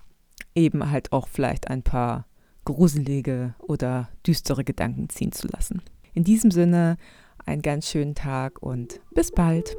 eben 0.58 0.90
halt 0.90 1.12
auch 1.12 1.28
vielleicht 1.28 1.68
ein 1.68 1.82
paar 1.82 2.26
gruselige 2.64 3.54
oder 3.60 4.10
düstere 4.26 4.64
Gedanken 4.64 5.08
ziehen 5.08 5.32
zu 5.32 5.48
lassen. 5.48 5.82
In 6.12 6.24
diesem 6.24 6.50
Sinne, 6.50 6.96
einen 7.46 7.62
ganz 7.62 7.88
schönen 7.88 8.14
Tag 8.14 8.62
und 8.62 9.00
bis 9.14 9.30
bald. 9.30 9.74